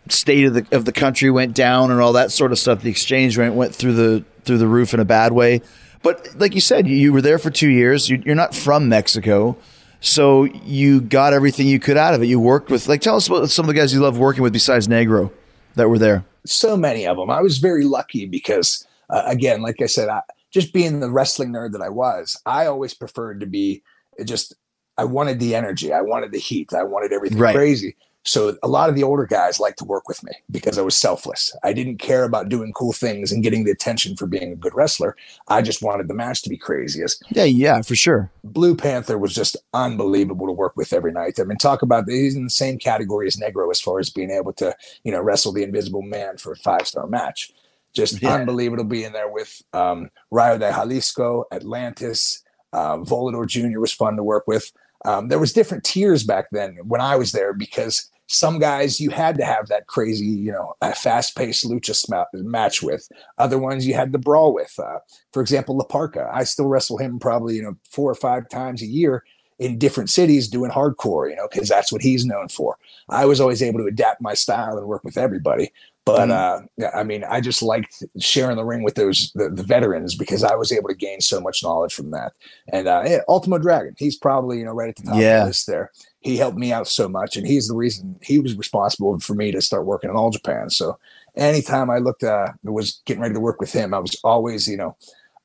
[0.08, 2.82] state of the of the country went down, and all that sort of stuff.
[2.82, 5.62] The exchange rate went through the through the roof in a bad way.
[6.02, 8.08] But like you said, you were there for two years.
[8.08, 9.56] You're not from Mexico.
[10.00, 12.26] So you got everything you could out of it.
[12.26, 14.52] You worked with, like, tell us about some of the guys you love working with
[14.52, 15.30] besides Negro
[15.74, 16.24] that were there.
[16.46, 17.30] So many of them.
[17.30, 21.52] I was very lucky because, uh, again, like I said, I, just being the wrestling
[21.52, 23.82] nerd that I was, I always preferred to be
[24.24, 24.54] just,
[24.96, 25.92] I wanted the energy.
[25.92, 26.72] I wanted the heat.
[26.72, 27.54] I wanted everything right.
[27.54, 27.96] crazy.
[28.24, 30.96] So a lot of the older guys liked to work with me because I was
[30.96, 31.56] selfless.
[31.62, 34.74] I didn't care about doing cool things and getting the attention for being a good
[34.74, 35.16] wrestler.
[35.48, 37.24] I just wanted the match to be craziest.
[37.30, 38.30] Yeah, yeah, for sure.
[38.44, 41.40] Blue Panther was just unbelievable to work with every night.
[41.40, 44.30] I mean, talk about he's in the same category as Negro as far as being
[44.30, 47.52] able to, you know, wrestle the Invisible Man for a five star match.
[47.94, 48.34] Just yeah.
[48.34, 52.42] unbelievable being in there with um, Rayo de Jalisco, Atlantis,
[52.72, 53.80] uh, Volador Jr.
[53.80, 54.72] was fun to work with.
[55.04, 59.10] Um, there was different tiers back then when I was there because some guys you
[59.10, 63.08] had to have that crazy, you know, fast paced lucha sm- match with.
[63.38, 64.72] Other ones you had to brawl with.
[64.78, 65.00] Uh,
[65.32, 66.30] for example, La Parka.
[66.32, 69.24] I still wrestle him probably, you know, four or five times a year
[69.58, 72.78] in different cities doing hardcore, you know, because that's what he's known for.
[73.08, 75.72] I was always able to adapt my style and work with everybody.
[76.16, 76.84] But mm-hmm.
[76.84, 80.42] uh, I mean, I just liked sharing the ring with those the, the, veterans because
[80.42, 82.32] I was able to gain so much knowledge from that.
[82.72, 85.38] And uh, yeah, Ultimo Dragon, he's probably you know right at the top yeah.
[85.38, 85.90] of the list there.
[86.20, 89.52] He helped me out so much, and he's the reason he was responsible for me
[89.52, 90.70] to start working in All Japan.
[90.70, 90.98] So
[91.36, 94.76] anytime I looked, uh, was getting ready to work with him, I was always you
[94.76, 94.96] know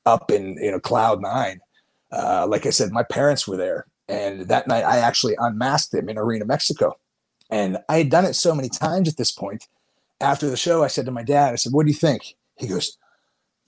[0.04, 1.60] up in you know cloud nine.
[2.12, 6.08] Uh, like I said, my parents were there, and that night I actually unmasked him
[6.08, 6.98] in Arena Mexico,
[7.50, 9.66] and I had done it so many times at this point
[10.20, 12.36] after the show, I said to my dad, I said, What do you think?
[12.56, 12.96] He goes,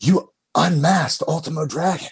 [0.00, 2.08] You unmasked Ultimo Dragon.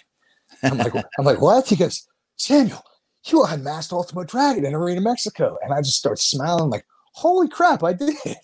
[0.63, 1.67] I'm like, I'm like, what?
[1.67, 2.07] He goes,
[2.37, 2.83] Samuel,
[3.25, 5.57] you unmasked Ultimo Dragon in Arena Mexico.
[5.63, 8.15] And I just start smiling like, holy crap, I did.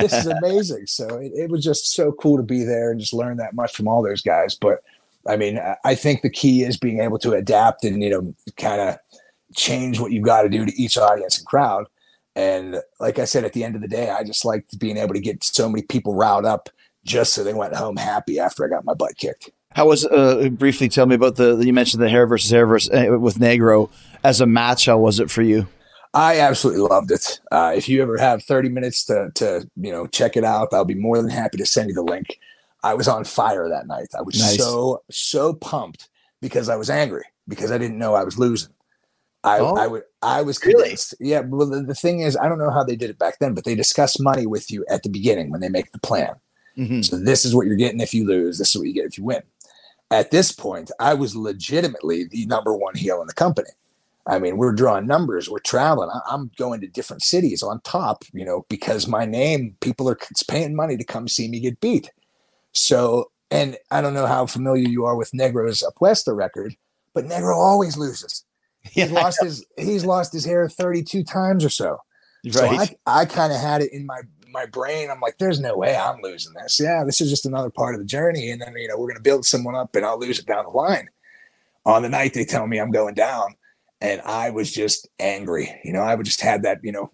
[0.00, 0.86] this is amazing.
[0.86, 3.76] So it, it, was just so cool to be there and just learn that much
[3.76, 4.54] from all those guys.
[4.54, 4.82] But
[5.28, 8.80] I mean, I think the key is being able to adapt and, you know, kind
[8.80, 8.98] of
[9.54, 11.86] change what you've got to do to each audience and crowd.
[12.36, 15.14] And like I said, at the end of the day, I just liked being able
[15.14, 16.68] to get so many people riled up
[17.04, 19.50] just so they went home happy after I got my butt kicked.
[19.72, 22.90] How was uh, briefly tell me about the you mentioned the hair versus hair versus
[22.90, 23.90] uh, with Negro
[24.22, 24.86] as a match?
[24.86, 25.66] How was it for you?
[26.14, 27.40] I absolutely loved it.
[27.50, 30.84] Uh, if you ever have 30 minutes to to you know check it out, I'll
[30.84, 32.38] be more than happy to send you the link.
[32.84, 34.08] I was on fire that night.
[34.16, 34.56] I was nice.
[34.56, 36.08] so so pumped
[36.40, 38.72] because I was angry because I didn't know I was losing.
[39.44, 41.14] I, oh, I would I was convinced.
[41.20, 41.32] Really?
[41.32, 41.40] Yeah.
[41.40, 43.64] Well, the, the, thing is, I don't know how they did it back then, but
[43.64, 46.34] they discuss money with you at the beginning when they make the plan.
[46.78, 47.02] Mm-hmm.
[47.02, 48.58] So this is what you're getting if you lose.
[48.58, 49.42] This is what you get if you win.
[50.10, 53.70] At this point, I was legitimately the number one heel in the company.
[54.26, 56.08] I mean, we're drawing numbers, we're traveling.
[56.30, 60.18] I'm going to different cities on top, you know, because my name, people are
[60.48, 62.10] paying money to come see me get beat.
[62.72, 66.74] So, and I don't know how familiar you are with Negro's Apuesta record,
[67.12, 68.44] but Negro always loses.
[68.84, 71.98] He's yeah, lost his he's lost his hair 32 times or so.
[72.44, 72.54] Right.
[72.54, 74.20] So I, I kind of had it in my
[74.50, 75.10] my brain.
[75.10, 76.78] I'm like, there's no way I'm losing this.
[76.80, 78.50] Yeah, this is just another part of the journey.
[78.50, 80.70] And then, you know, we're gonna build someone up and I'll lose it down the
[80.70, 81.08] line.
[81.84, 83.54] On the night they tell me I'm going down.
[84.00, 85.80] And I was just angry.
[85.82, 87.10] You know, I would just had that, you know,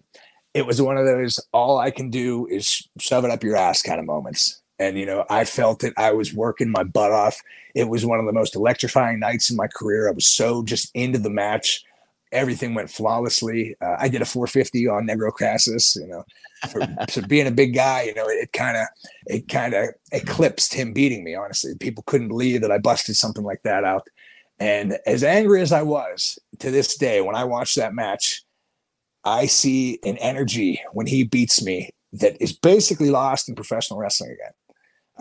[0.53, 3.81] it was one of those all I can do is shove it up your ass
[3.81, 4.61] kind of moments.
[4.77, 5.93] And, you know, I felt it.
[5.95, 7.39] I was working my butt off.
[7.75, 10.07] It was one of the most electrifying nights in my career.
[10.07, 11.83] I was so just into the match.
[12.31, 13.75] Everything went flawlessly.
[13.81, 16.23] Uh, I did a 450 on Negro Casas, you know,
[16.69, 18.87] for, for being a big guy, you know, it kind of,
[19.27, 21.35] it kind of eclipsed him beating me.
[21.35, 24.07] Honestly, people couldn't believe that I busted something like that out.
[24.59, 28.43] And as angry as I was to this day, when I watch that match,
[29.23, 34.31] I see an energy when he beats me that is basically lost in professional wrestling
[34.31, 34.51] again.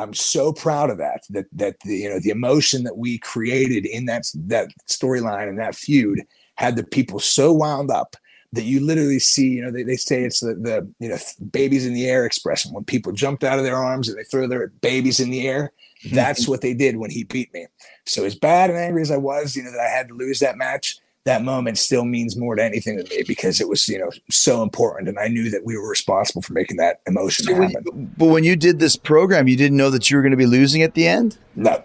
[0.01, 1.23] I'm so proud of that.
[1.31, 5.59] That that the, you know the emotion that we created in that that storyline and
[5.59, 6.21] that feud
[6.57, 8.17] had the people so wound up
[8.53, 9.49] that you literally see.
[9.51, 11.19] You know they, they say it's the the you know
[11.51, 14.47] babies in the air expression when people jumped out of their arms and they throw
[14.47, 15.73] their babies in the air.
[16.05, 16.17] Mm-hmm.
[16.17, 17.67] That's what they did when he beat me.
[18.07, 20.41] So as bad and angry as I was, you know that I had to lose
[20.41, 23.99] that match that moment still means more to anything to me because it was you
[23.99, 27.55] know so important and i knew that we were responsible for making that emotion so
[27.55, 27.85] happen.
[27.85, 30.37] when, but when you did this program you didn't know that you were going to
[30.37, 31.39] be losing at the end?
[31.57, 31.83] No.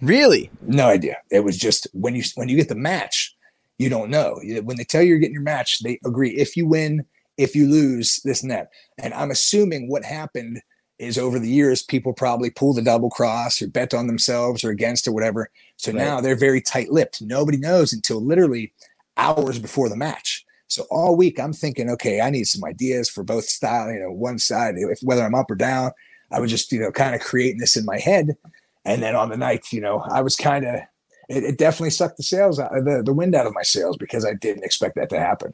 [0.00, 0.48] Really?
[0.62, 1.16] No idea.
[1.30, 3.34] It was just when you when you get the match
[3.78, 4.40] you don't know.
[4.64, 7.04] When they tell you you're getting your match they agree if you win
[7.36, 8.70] if you lose this and that.
[8.98, 10.60] And I'm assuming what happened
[10.98, 14.70] is over the years, people probably pull the double cross or bet on themselves or
[14.70, 15.50] against or whatever.
[15.76, 15.98] So right.
[15.98, 17.22] now they're very tight lipped.
[17.22, 18.72] Nobody knows until literally
[19.16, 20.44] hours before the match.
[20.66, 24.12] So all week I'm thinking, okay, I need some ideas for both style, you know,
[24.12, 25.92] one side, if whether I'm up or down.
[26.30, 28.36] I was just, you know, kind of creating this in my head.
[28.84, 30.80] And then on the night, you know, I was kind of
[31.28, 34.24] it, it, definitely sucked the sales out the, the wind out of my sails because
[34.24, 35.52] I didn't expect that to happen.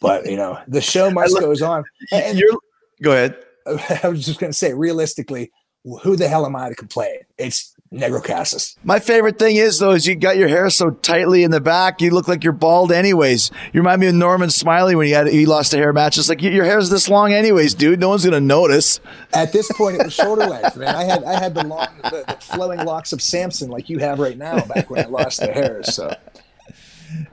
[0.00, 1.84] But you know, the show must goes on.
[2.10, 2.58] And, You're,
[3.02, 3.36] go ahead.
[4.02, 5.50] I was just going to say, realistically,
[6.02, 7.20] who the hell am I to complain?
[7.38, 8.76] It's Negro Casas.
[8.84, 12.00] My favorite thing is though is you got your hair so tightly in the back,
[12.00, 13.50] you look like you're bald anyways.
[13.72, 16.16] You remind me of Norman Smiley when he had he lost a hair match.
[16.16, 18.00] It's like your hair's this long anyways, dude.
[18.00, 19.00] No one's gonna notice.
[19.34, 20.94] At this point, it was shoulder length, man.
[20.94, 24.18] I had I had the long, the, the flowing locks of Samson like you have
[24.18, 24.64] right now.
[24.64, 26.14] Back when I lost the hair, so.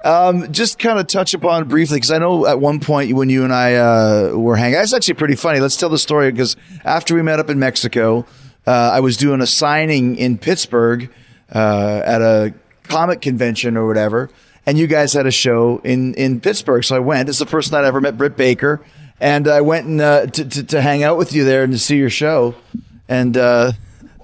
[0.03, 3.43] Um, just kind of touch upon briefly because I know at one point when you
[3.43, 5.59] and I uh, were hanging, that's actually pretty funny.
[5.59, 6.55] Let's tell the story because
[6.86, 8.25] after we met up in Mexico,
[8.65, 11.09] uh, I was doing a signing in Pittsburgh
[11.53, 12.53] uh, at a
[12.84, 14.30] comic convention or whatever,
[14.65, 16.84] and you guys had a show in in Pittsburgh.
[16.84, 17.30] So I went.
[17.30, 18.82] It's the first night I ever met Britt Baker,
[19.19, 21.80] and I went and, uh, to, to, to hang out with you there and to
[21.80, 22.55] see your show.
[23.07, 23.73] And uh,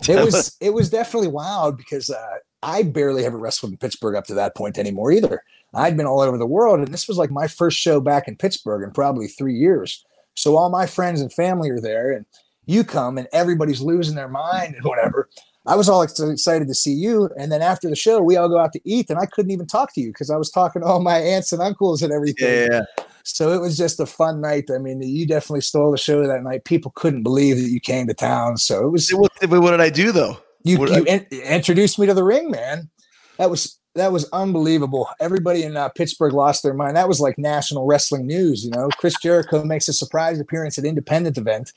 [0.07, 4.25] it was it was definitely wild because uh, I barely ever wrestled in Pittsburgh up
[4.25, 5.43] to that point anymore either.
[5.73, 8.35] I'd been all over the world, and this was like my first show back in
[8.35, 10.03] Pittsburgh in probably three years.
[10.33, 12.25] So all my friends and family are there, and
[12.65, 15.29] you come and everybody's losing their mind and whatever.
[15.67, 17.29] I was all excited to see you.
[17.37, 19.67] And then after the show, we all go out to eat, and I couldn't even
[19.67, 22.71] talk to you because I was talking to all my aunts and uncles and everything.
[22.71, 22.85] Yeah.
[23.23, 24.69] So it was just a fun night.
[24.73, 26.63] I mean, you definitely stole the show that night.
[26.63, 28.57] People couldn't believe that you came to town.
[28.57, 29.09] So it was.
[29.09, 30.37] What, what did I do though?
[30.65, 30.99] You, you I...
[31.07, 32.89] in, introduced me to the ring, man.
[33.37, 35.07] That was that was unbelievable.
[35.21, 36.97] Everybody in uh, Pittsburgh lost their mind.
[36.97, 38.65] That was like national wrestling news.
[38.65, 41.71] You know, Chris Jericho makes a surprise appearance at independent event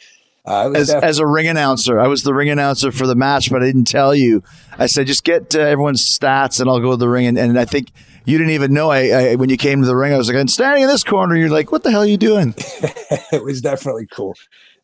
[0.49, 3.51] uh, as, def- as a ring announcer, I was the ring announcer for the match,
[3.51, 4.43] but I didn't tell you.
[4.78, 7.26] I said, just get uh, everyone's stats and I'll go to the ring.
[7.26, 7.93] And, and I think
[8.24, 10.39] you didn't even know I, I, when you came to the ring, I was like,
[10.39, 11.36] I'm standing in this corner.
[11.36, 12.55] You're like, what the hell are you doing?
[12.57, 14.34] it was definitely cool.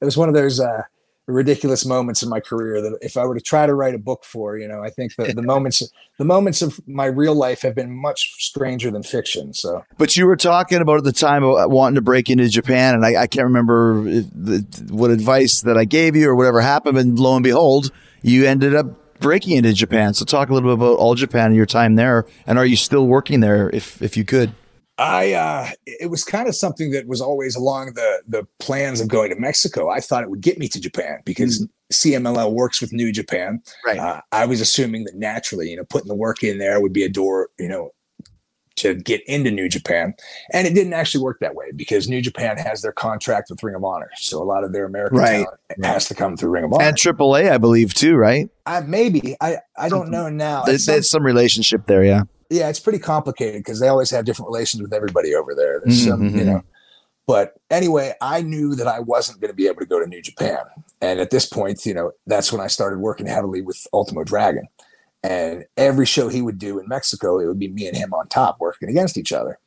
[0.03, 0.83] It was one of those, uh,
[1.27, 4.25] ridiculous moments in my career that if I were to try to write a book
[4.25, 5.83] for, you know, I think the, the moments
[6.19, 9.55] the moments of my real life have been much stranger than fiction.
[9.55, 12.95] So, but you were talking about at the time uh, wanting to break into Japan,
[12.95, 16.61] and I, I can't remember uh, the, what advice that I gave you or whatever
[16.61, 17.91] happened, and lo and behold,
[18.23, 20.13] you ended up breaking into Japan.
[20.13, 22.77] So, talk a little bit about All Japan and your time there, and are you
[22.77, 24.53] still working there if if you could?
[24.97, 29.09] I uh, it was kind of something that was always along the the plans of
[29.09, 29.91] going to Mexico.
[29.91, 31.69] I thought it would get me to Japan because mm.
[31.93, 33.61] CMLL works with New Japan.
[33.85, 33.99] Right.
[33.99, 37.05] Uh, I was assuming that naturally, you know, putting the work in there would be
[37.05, 37.91] a door, you know,
[38.77, 40.15] to get into New Japan.
[40.53, 43.75] And it didn't actually work that way because New Japan has their contract with Ring
[43.75, 44.11] of Honor.
[44.17, 45.45] So a lot of their American right.
[45.45, 45.87] talent right.
[45.87, 46.85] has to come through Ring of Honor.
[46.85, 48.49] And AAA, I believe, too, right?
[48.67, 49.37] I, maybe.
[49.41, 50.63] I, I don't know now.
[50.63, 54.49] There's some, some relationship there, yeah yeah, it's pretty complicated because they always have different
[54.49, 55.81] relations with everybody over there.
[55.85, 56.11] There's mm-hmm.
[56.11, 56.47] some, you mm-hmm.
[56.47, 56.65] know.
[57.27, 60.21] But anyway, I knew that I wasn't going to be able to go to New
[60.21, 60.59] Japan.
[61.01, 64.69] And at this point, you know, that's when I started working heavily with Ultimo Dragon.
[65.23, 68.29] And every show he would do in Mexico, it would be me and him on
[68.29, 69.59] top working against each other.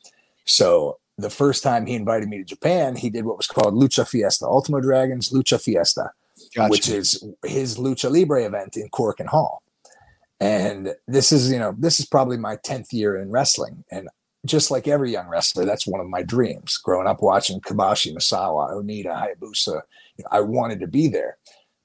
[0.45, 4.07] So the first time he invited me to Japan, he did what was called Lucha
[4.07, 6.11] Fiesta, Ultimo Dragon's Lucha Fiesta,
[6.55, 6.69] gotcha.
[6.69, 9.63] which is his Lucha Libre event in Korakuen Hall.
[10.39, 13.83] And this is, you know, this is probably my 10th year in wrestling.
[13.91, 14.07] And
[14.45, 16.77] just like every young wrestler, that's one of my dreams.
[16.77, 19.81] Growing up watching Kobashi, Misawa, Onita, Hayabusa,
[20.17, 21.37] you know, I wanted to be there,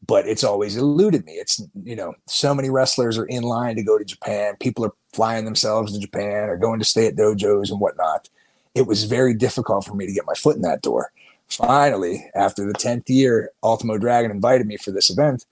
[0.06, 1.32] but it's always eluded me.
[1.32, 4.56] It's, you know, so many wrestlers are in line to go to Japan.
[4.60, 8.28] People are flying themselves to Japan or going to stay at dojos and whatnot.
[8.74, 11.10] It was very difficult for me to get my foot in that door.
[11.48, 15.44] Finally, after the 10th year, Ultimo Dragon invited me for this event.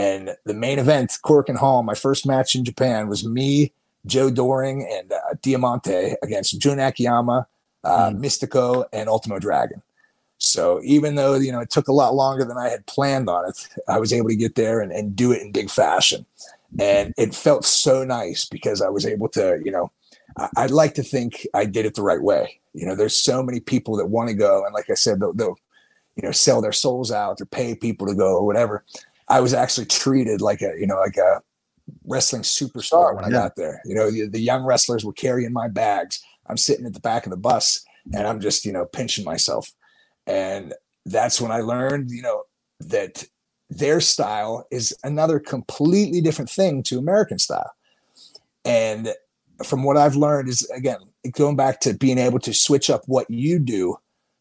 [0.00, 3.70] And the main event, Korakuen Hall, my first match in Japan was me,
[4.06, 7.46] Joe Doering, and uh, Diamante against Jun Akiyama,
[7.84, 8.18] uh, mm.
[8.18, 9.82] Mistico, and Ultimo Dragon.
[10.38, 13.46] So even though you know it took a lot longer than I had planned on
[13.46, 16.24] it, I was able to get there and, and do it in big fashion,
[16.78, 19.92] and it felt so nice because I was able to, you know,
[20.38, 22.58] I, I'd like to think I did it the right way.
[22.72, 25.34] You know, there's so many people that want to go, and like I said, they'll,
[25.34, 25.58] they'll
[26.16, 28.82] you know sell their souls out or pay people to go or whatever.
[29.30, 31.40] I was actually treated like a, you know, like a
[32.04, 33.80] wrestling superstar when I got there.
[33.84, 36.22] You know, the, the young wrestlers were carrying my bags.
[36.48, 39.72] I'm sitting at the back of the bus and I'm just, you know, pinching myself.
[40.26, 40.74] And
[41.06, 42.42] that's when I learned, you know,
[42.80, 43.24] that
[43.70, 47.70] their style is another completely different thing to American style.
[48.64, 49.10] And
[49.64, 50.98] from what I've learned is again,
[51.32, 53.96] going back to being able to switch up what you do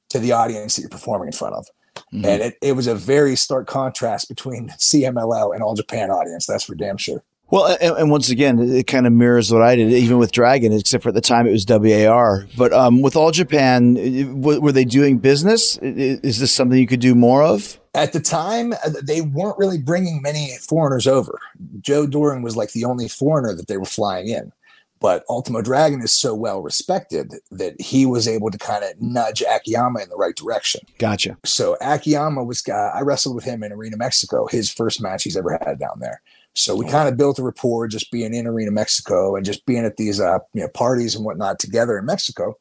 [0.10, 1.68] to the audience that you're performing in front of.
[2.14, 2.26] Mm-hmm.
[2.26, 6.46] And it, it was a very stark contrast between CMLL and All Japan audience.
[6.46, 7.24] That's for damn sure.
[7.52, 10.72] Well, and, and, once again, it kind of mirrors what I did, even with Dragon,
[10.72, 12.46] except for at the time it was WAR.
[12.56, 15.78] But um, with All Japan, were they doing business?
[15.82, 17.80] Is this something you could do more of?
[17.96, 21.40] At the time, uh, they weren't really bringing many foreigners over.
[21.82, 24.52] Joe Doering was like the only foreigner that they were flying in.
[25.00, 29.42] But Ultimo Dragon is so well respected that he was able to kind of nudge
[29.42, 30.82] Akiyama in the right direction.
[30.98, 31.38] Gotcha.
[31.46, 35.38] So Akiyama was, uh, I wrestled with him in Arena Mexico, his first match he's
[35.38, 36.22] ever had down there.
[36.54, 39.86] So we kind of built a rapport just being in Arena Mexico and just being
[39.86, 42.58] at these uh, you know parties and whatnot together in Mexico.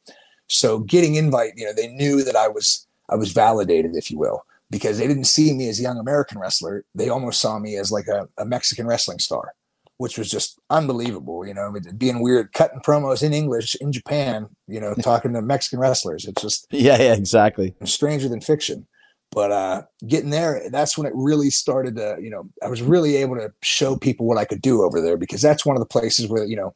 [0.47, 4.17] So getting invite, you know, they knew that I was I was validated, if you
[4.17, 6.85] will, because they didn't see me as a young American wrestler.
[6.95, 9.53] They almost saw me as like a, a Mexican wrestling star
[9.99, 11.45] which was just unbelievable.
[11.45, 14.47] You know, being weird, cutting promos in English in Japan.
[14.67, 16.25] You know, talking to Mexican wrestlers.
[16.25, 17.75] It's just yeah, yeah, exactly.
[17.83, 18.87] Stranger than fiction.
[19.31, 22.17] But uh, getting there, that's when it really started to.
[22.19, 25.17] You know, I was really able to show people what I could do over there
[25.17, 26.73] because that's one of the places where you know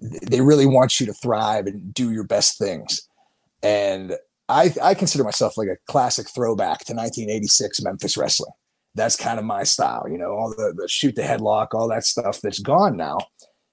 [0.00, 3.00] they really want you to thrive and do your best things.
[3.62, 4.14] And
[4.48, 8.52] I, I consider myself like a classic throwback to 1986 Memphis wrestling
[8.98, 10.06] that's kind of my style.
[10.10, 13.18] You know, all the, the shoot the headlock, all that stuff that's gone now.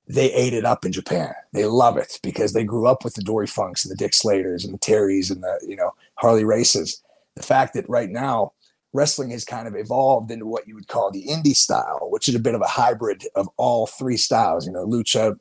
[0.07, 1.33] They ate it up in Japan.
[1.51, 4.63] They love it because they grew up with the Dory Funks and the Dick Slaters
[4.63, 7.01] and the Terrys and the, you know, Harley Races.
[7.35, 8.53] The fact that right now
[8.93, 12.35] wrestling has kind of evolved into what you would call the indie style, which is
[12.35, 15.37] a bit of a hybrid of all three styles, you know, lucha,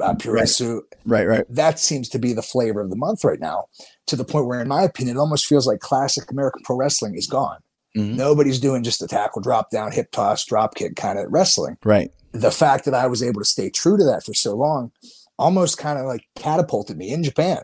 [0.00, 0.82] uh, puroresu.
[1.04, 1.44] Right, right.
[1.48, 3.64] That seems to be the flavor of the month right now,
[4.06, 7.14] to the point where, in my opinion, it almost feels like classic American pro wrestling
[7.16, 7.58] is gone.
[7.96, 8.16] Mm-hmm.
[8.16, 11.78] Nobody's doing just a tackle, drop down, hip toss, drop kick kind of wrestling.
[11.84, 12.10] Right.
[12.32, 14.92] The fact that I was able to stay true to that for so long
[15.38, 17.58] almost kind of like catapulted me in Japan.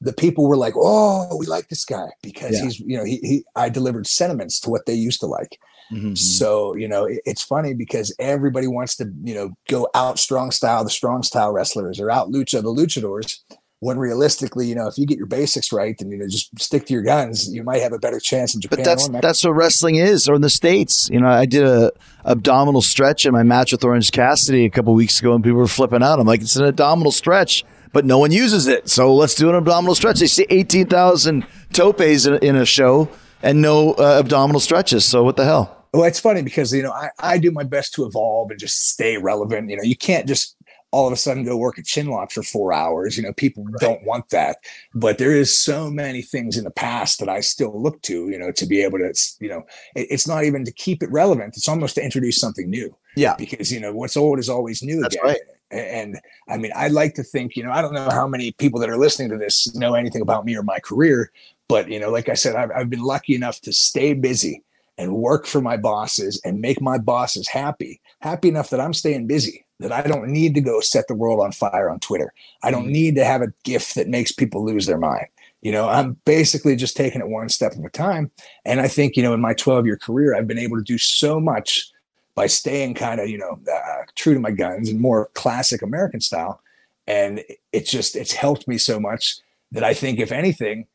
[0.00, 2.64] The people were like, "Oh, we like this guy because yeah.
[2.64, 5.58] he's, you know, he, he I delivered sentiments to what they used to like."
[5.92, 6.14] Mm-hmm.
[6.14, 10.50] So, you know, it, it's funny because everybody wants to, you know, go out strong
[10.50, 13.38] style, the strong style wrestlers, or out lucha, the luchadors
[13.82, 16.86] when realistically, you know, if you get your basics right and you know just stick
[16.86, 18.78] to your guns, you might have a better chance in Japan.
[18.78, 21.10] But that's that's what wrestling is, or in the states.
[21.10, 21.90] You know, I did a
[22.24, 25.66] abdominal stretch in my match with Orange Cassidy a couple weeks ago, and people were
[25.66, 26.20] flipping out.
[26.20, 29.56] I'm like, it's an abdominal stretch, but no one uses it, so let's do an
[29.56, 30.20] abdominal stretch.
[30.20, 33.08] They see eighteen thousand topes in, in, a show
[33.42, 35.04] and no uh, abdominal stretches.
[35.04, 35.88] So what the hell?
[35.92, 38.90] Well, it's funny because you know I, I do my best to evolve and just
[38.90, 39.70] stay relevant.
[39.70, 40.54] You know, you can't just
[40.92, 43.16] all of a sudden go work at Chinlock for four hours.
[43.16, 43.80] You know, people right.
[43.80, 44.58] don't want that.
[44.94, 48.38] But there is so many things in the past that I still look to, you
[48.38, 49.64] know, to be able to, you know,
[49.96, 51.54] it, it's not even to keep it relevant.
[51.56, 52.94] It's almost to introduce something new.
[53.16, 53.34] Yeah.
[53.36, 55.26] Because, you know, what's old is always new That's again.
[55.26, 55.40] Right.
[55.70, 58.78] And I mean, I like to think, you know, I don't know how many people
[58.80, 61.32] that are listening to this know anything about me or my career,
[61.68, 64.62] but, you know, like I said, I've, I've been lucky enough to stay busy
[64.98, 69.26] and work for my bosses and make my bosses happy, happy enough that I'm staying
[69.26, 72.32] busy that I don't need to go set the world on fire on Twitter.
[72.62, 72.92] I don't mm-hmm.
[72.92, 75.26] need to have a gift that makes people lose their mind.
[75.60, 78.30] You know, I'm basically just taking it one step at a time.
[78.64, 80.98] And I think, you know, in my 12 year career, I've been able to do
[80.98, 81.90] so much
[82.34, 86.20] by staying kind of, you know, uh, true to my guns and more classic American
[86.20, 86.60] style.
[87.06, 89.38] And it's just, it's helped me so much
[89.70, 90.86] that I think, if anything,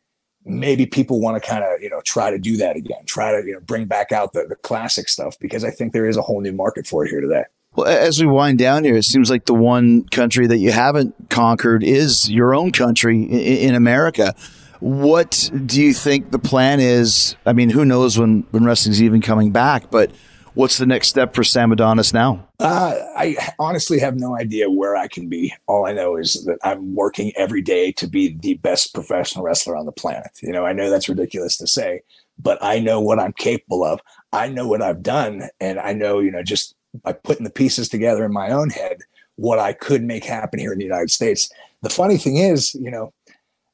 [0.44, 3.46] maybe people want to kind of, you know, try to do that again, try to,
[3.46, 6.22] you know, bring back out the, the classic stuff because I think there is a
[6.22, 7.44] whole new market for it here today.
[7.76, 11.30] Well, as we wind down here, it seems like the one country that you haven't
[11.30, 14.34] conquered is your own country in, America.
[14.80, 17.36] What do you think the plan is?
[17.46, 20.12] I mean, who knows when, when wrestling's even coming back, but
[20.56, 22.48] what's the next step for Sam Adonis now?
[22.60, 25.54] Uh, I honestly have no idea where I can be.
[25.68, 29.78] All I know is that I'm working every day to be the best professional wrestler
[29.78, 30.32] on the planet.
[30.42, 32.02] You know, I know that's ridiculous to say,
[32.40, 34.00] but I know what I'm capable of.
[34.34, 35.44] I know what I've done.
[35.60, 39.02] And I know, you know, just by putting the pieces together in my own head
[39.38, 41.50] what I could make happen here in the United States.
[41.82, 43.14] The funny thing is, you know,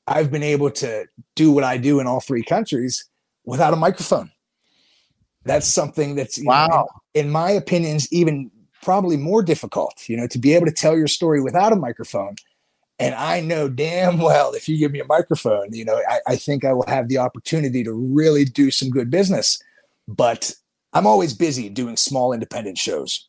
[0.07, 1.05] I've been able to
[1.35, 3.05] do what I do in all three countries
[3.45, 4.31] without a microphone.
[5.45, 6.67] That's something that's wow.
[6.67, 8.51] Know, in, in my opinion, is even
[8.81, 10.07] probably more difficult.
[10.07, 12.35] You know, to be able to tell your story without a microphone.
[12.99, 16.35] And I know damn well if you give me a microphone, you know, I, I
[16.35, 19.61] think I will have the opportunity to really do some good business.
[20.07, 20.53] But
[20.93, 23.27] I'm always busy doing small independent shows.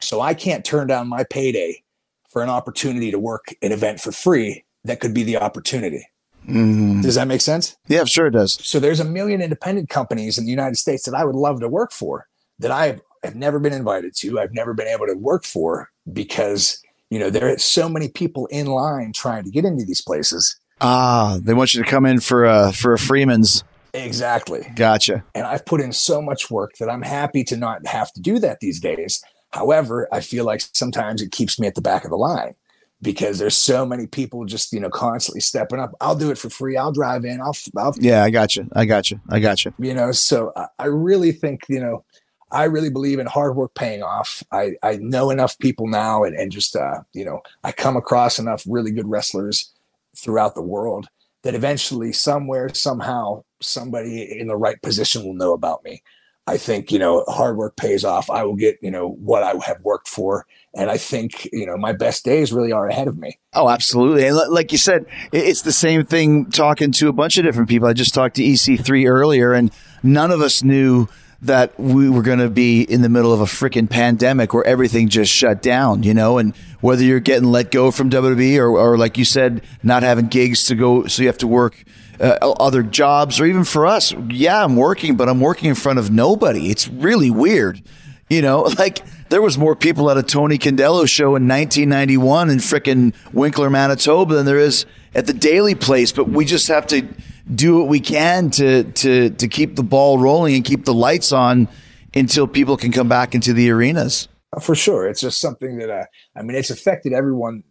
[0.00, 1.82] So I can't turn down my payday
[2.28, 6.08] for an opportunity to work an event for free that could be the opportunity.
[6.48, 7.02] Mm.
[7.02, 7.76] Does that make sense?
[7.86, 8.54] Yeah, sure it does.
[8.66, 11.68] So there's a million independent companies in the United States that I would love to
[11.68, 12.26] work for
[12.58, 14.40] that I have never been invited to.
[14.40, 18.46] I've never been able to work for because, you know, there are so many people
[18.46, 22.18] in line trying to get into these places Ah, they want you to come in
[22.18, 23.62] for a for a Freeman's.
[23.94, 24.66] Exactly.
[24.74, 25.24] Gotcha.
[25.34, 28.38] And I've put in so much work that I'm happy to not have to do
[28.38, 29.22] that these days.
[29.50, 32.54] However, I feel like sometimes it keeps me at the back of the line
[33.02, 35.92] because there's so many people just you know constantly stepping up.
[36.00, 36.76] I'll do it for free.
[36.76, 37.40] I'll drive in.
[37.40, 37.56] I'll.
[37.76, 38.68] I'll yeah, I got you.
[38.72, 39.20] I got you.
[39.28, 39.74] I got you.
[39.78, 42.04] You know, so I, I really think you know,
[42.50, 44.42] I really believe in hard work paying off.
[44.52, 48.38] I I know enough people now, and and just uh, you know, I come across
[48.38, 49.70] enough really good wrestlers
[50.16, 51.08] throughout the world
[51.42, 56.02] that eventually, somewhere, somehow, somebody in the right position will know about me.
[56.46, 58.28] I think, you know, hard work pays off.
[58.28, 60.46] I will get, you know, what I have worked for.
[60.74, 63.38] And I think, you know, my best days really are ahead of me.
[63.52, 64.26] Oh, absolutely.
[64.26, 67.86] And like you said, it's the same thing talking to a bunch of different people.
[67.86, 69.70] I just talked to EC3 earlier, and
[70.02, 71.06] none of us knew
[71.42, 75.08] that we were going to be in the middle of a freaking pandemic where everything
[75.08, 78.96] just shut down, you know, and whether you're getting let go from WWE or, or
[78.96, 81.84] like you said, not having gigs to go, so you have to work
[82.22, 85.98] uh, other jobs or even for us, yeah, I'm working, but I'm working in front
[85.98, 86.70] of nobody.
[86.70, 87.82] It's really weird.
[88.30, 92.58] You know, like there was more people at a Tony Condello show in 1991 in
[92.58, 96.12] frickin' Winkler, Manitoba than there is at the Daily Place.
[96.12, 97.06] But we just have to
[97.52, 101.32] do what we can to to to keep the ball rolling and keep the lights
[101.32, 101.68] on
[102.14, 104.28] until people can come back into the arenas.
[104.60, 106.04] For sure, it's just something that uh,
[106.36, 107.64] I mean, it's affected everyone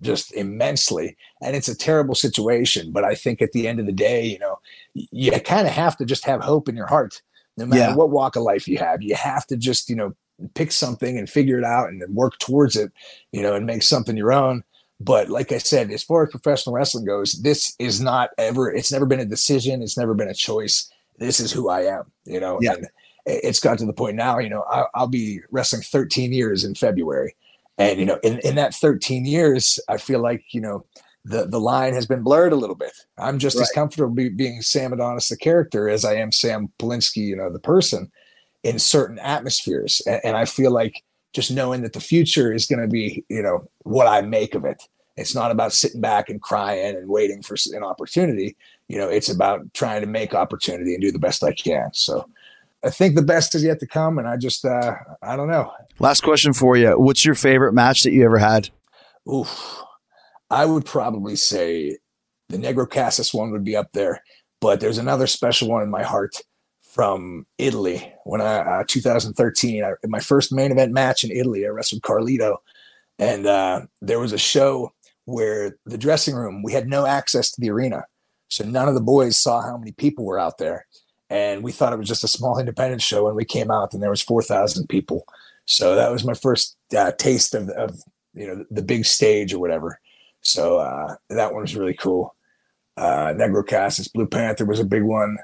[0.00, 1.16] just immensely.
[1.40, 4.38] And it's a terrible situation but i think at the end of the day you
[4.38, 4.58] know
[4.94, 7.20] you kind of have to just have hope in your heart.
[7.56, 7.94] No matter yeah.
[7.94, 10.14] what walk of life you have you have to just you know
[10.54, 12.92] pick something and figure it out and then work towards it
[13.30, 14.64] you know and make something your own.
[15.00, 18.92] But like i said as far as professional wrestling goes this is not ever it's
[18.92, 19.82] never been a decision.
[19.82, 20.90] It's never been a choice.
[21.18, 22.74] This is who i am you know yeah.
[22.74, 22.88] and
[23.26, 26.74] it's got to the point now you know I'll, I'll be wrestling 13 years in
[26.74, 27.36] february
[27.78, 30.84] and you know, in, in that 13 years, I feel like you know
[31.24, 32.92] the the line has been blurred a little bit.
[33.18, 33.62] I'm just right.
[33.62, 37.50] as comfortable be, being Sam Adonis the character as I am Sam Polinsky, you know,
[37.50, 38.10] the person,
[38.62, 40.02] in certain atmospheres.
[40.06, 41.02] And, and I feel like
[41.32, 44.64] just knowing that the future is going to be, you know, what I make of
[44.64, 44.82] it.
[45.16, 48.56] It's not about sitting back and crying and waiting for an opportunity.
[48.88, 51.90] You know, it's about trying to make opportunity and do the best I can.
[51.92, 52.28] So
[52.84, 55.72] I think the best is yet to come, and I just uh, I don't know.
[55.98, 58.68] Last question for you: What's your favorite match that you ever had?
[59.32, 59.82] Oof,
[60.50, 61.96] I would probably say
[62.50, 64.22] the Negro Casas one would be up there,
[64.60, 66.36] but there's another special one in my heart
[66.82, 71.64] from Italy when I uh, 2013 I, my first main event match in Italy.
[71.64, 72.56] I wrestled Carlito,
[73.18, 74.92] and uh, there was a show
[75.24, 78.04] where the dressing room we had no access to the arena,
[78.48, 80.84] so none of the boys saw how many people were out there
[81.34, 84.02] and we thought it was just a small independent show and we came out and
[84.02, 85.26] there was 4000 people.
[85.66, 88.00] So that was my first uh, taste of, of
[88.34, 90.00] you know the big stage or whatever.
[90.42, 92.34] So uh, that one was really cool.
[92.96, 95.36] Uh negro casas blue panther was a big one.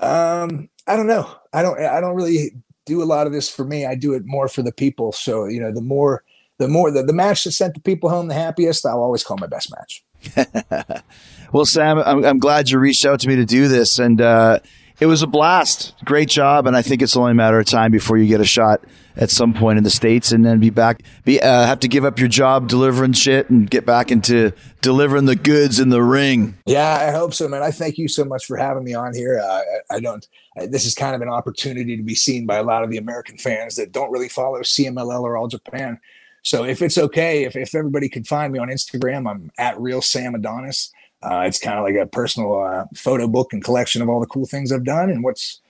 [0.00, 1.28] Um i don't know.
[1.52, 2.52] I don't i don't really
[2.86, 3.84] do a lot of this for me.
[3.84, 5.12] I do it more for the people.
[5.12, 6.24] So you know the more
[6.56, 9.36] the more the, the match that sent the people home the happiest i'll always call
[9.36, 11.02] my best match.
[11.52, 13.98] Well sam I'm, I'm glad you reached out to me to do this.
[13.98, 14.60] And uh
[14.98, 15.94] it was a blast.
[16.04, 18.44] Great job, and I think it's only a matter of time before you get a
[18.44, 18.82] shot
[19.16, 21.02] at some point in the states, and then be back.
[21.24, 25.26] Be uh, have to give up your job delivering shit and get back into delivering
[25.26, 26.56] the goods in the ring.
[26.66, 27.62] Yeah, I hope so, man.
[27.62, 29.38] I thank you so much for having me on here.
[29.38, 30.26] Uh, I, I, don't.
[30.56, 33.38] this is kind of an opportunity to be seen by a lot of the American
[33.38, 36.00] fans that don't really follow CMLL or All Japan.
[36.42, 40.00] So if it's okay, if if everybody can find me on Instagram, I'm at Real
[40.00, 40.92] Sam Adonis.
[41.26, 44.26] Uh, it's kind of like a personal uh, photo book and collection of all the
[44.26, 45.60] cool things I've done and what's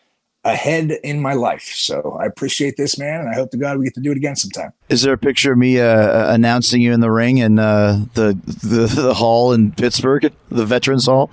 [0.45, 1.63] ahead in my life.
[1.63, 4.17] So I appreciate this, man, and I hope to God we get to do it
[4.17, 4.73] again sometime.
[4.91, 8.05] Is there a picture of me uh, uh announcing you in the ring in uh,
[8.15, 11.31] the, the the hall in Pittsburgh, the Veterans Hall?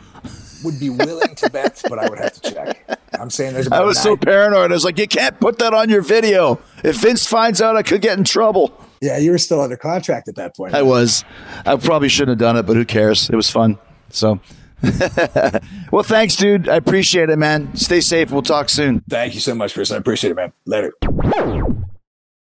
[0.64, 3.00] Would be willing to bet, but I would have to check.
[3.20, 3.68] I'm saying there's.
[3.68, 4.72] I was nine- so paranoid.
[4.72, 6.60] I was like, you can't put that on your video.
[6.84, 8.74] If Vince finds out, I could get in trouble.
[9.02, 10.74] Yeah, you were still under contract at that point.
[10.74, 11.26] I was.
[11.66, 13.30] I probably shouldn't have done it, but who cares?
[13.30, 13.78] It was fun.
[14.10, 14.40] So,
[15.92, 16.68] well, thanks, dude.
[16.68, 17.76] I appreciate it, man.
[17.76, 18.32] Stay safe.
[18.32, 19.02] We'll talk soon.
[19.10, 19.92] Thank you so much, Chris.
[19.92, 20.52] I appreciate it, man.
[20.66, 20.94] Later.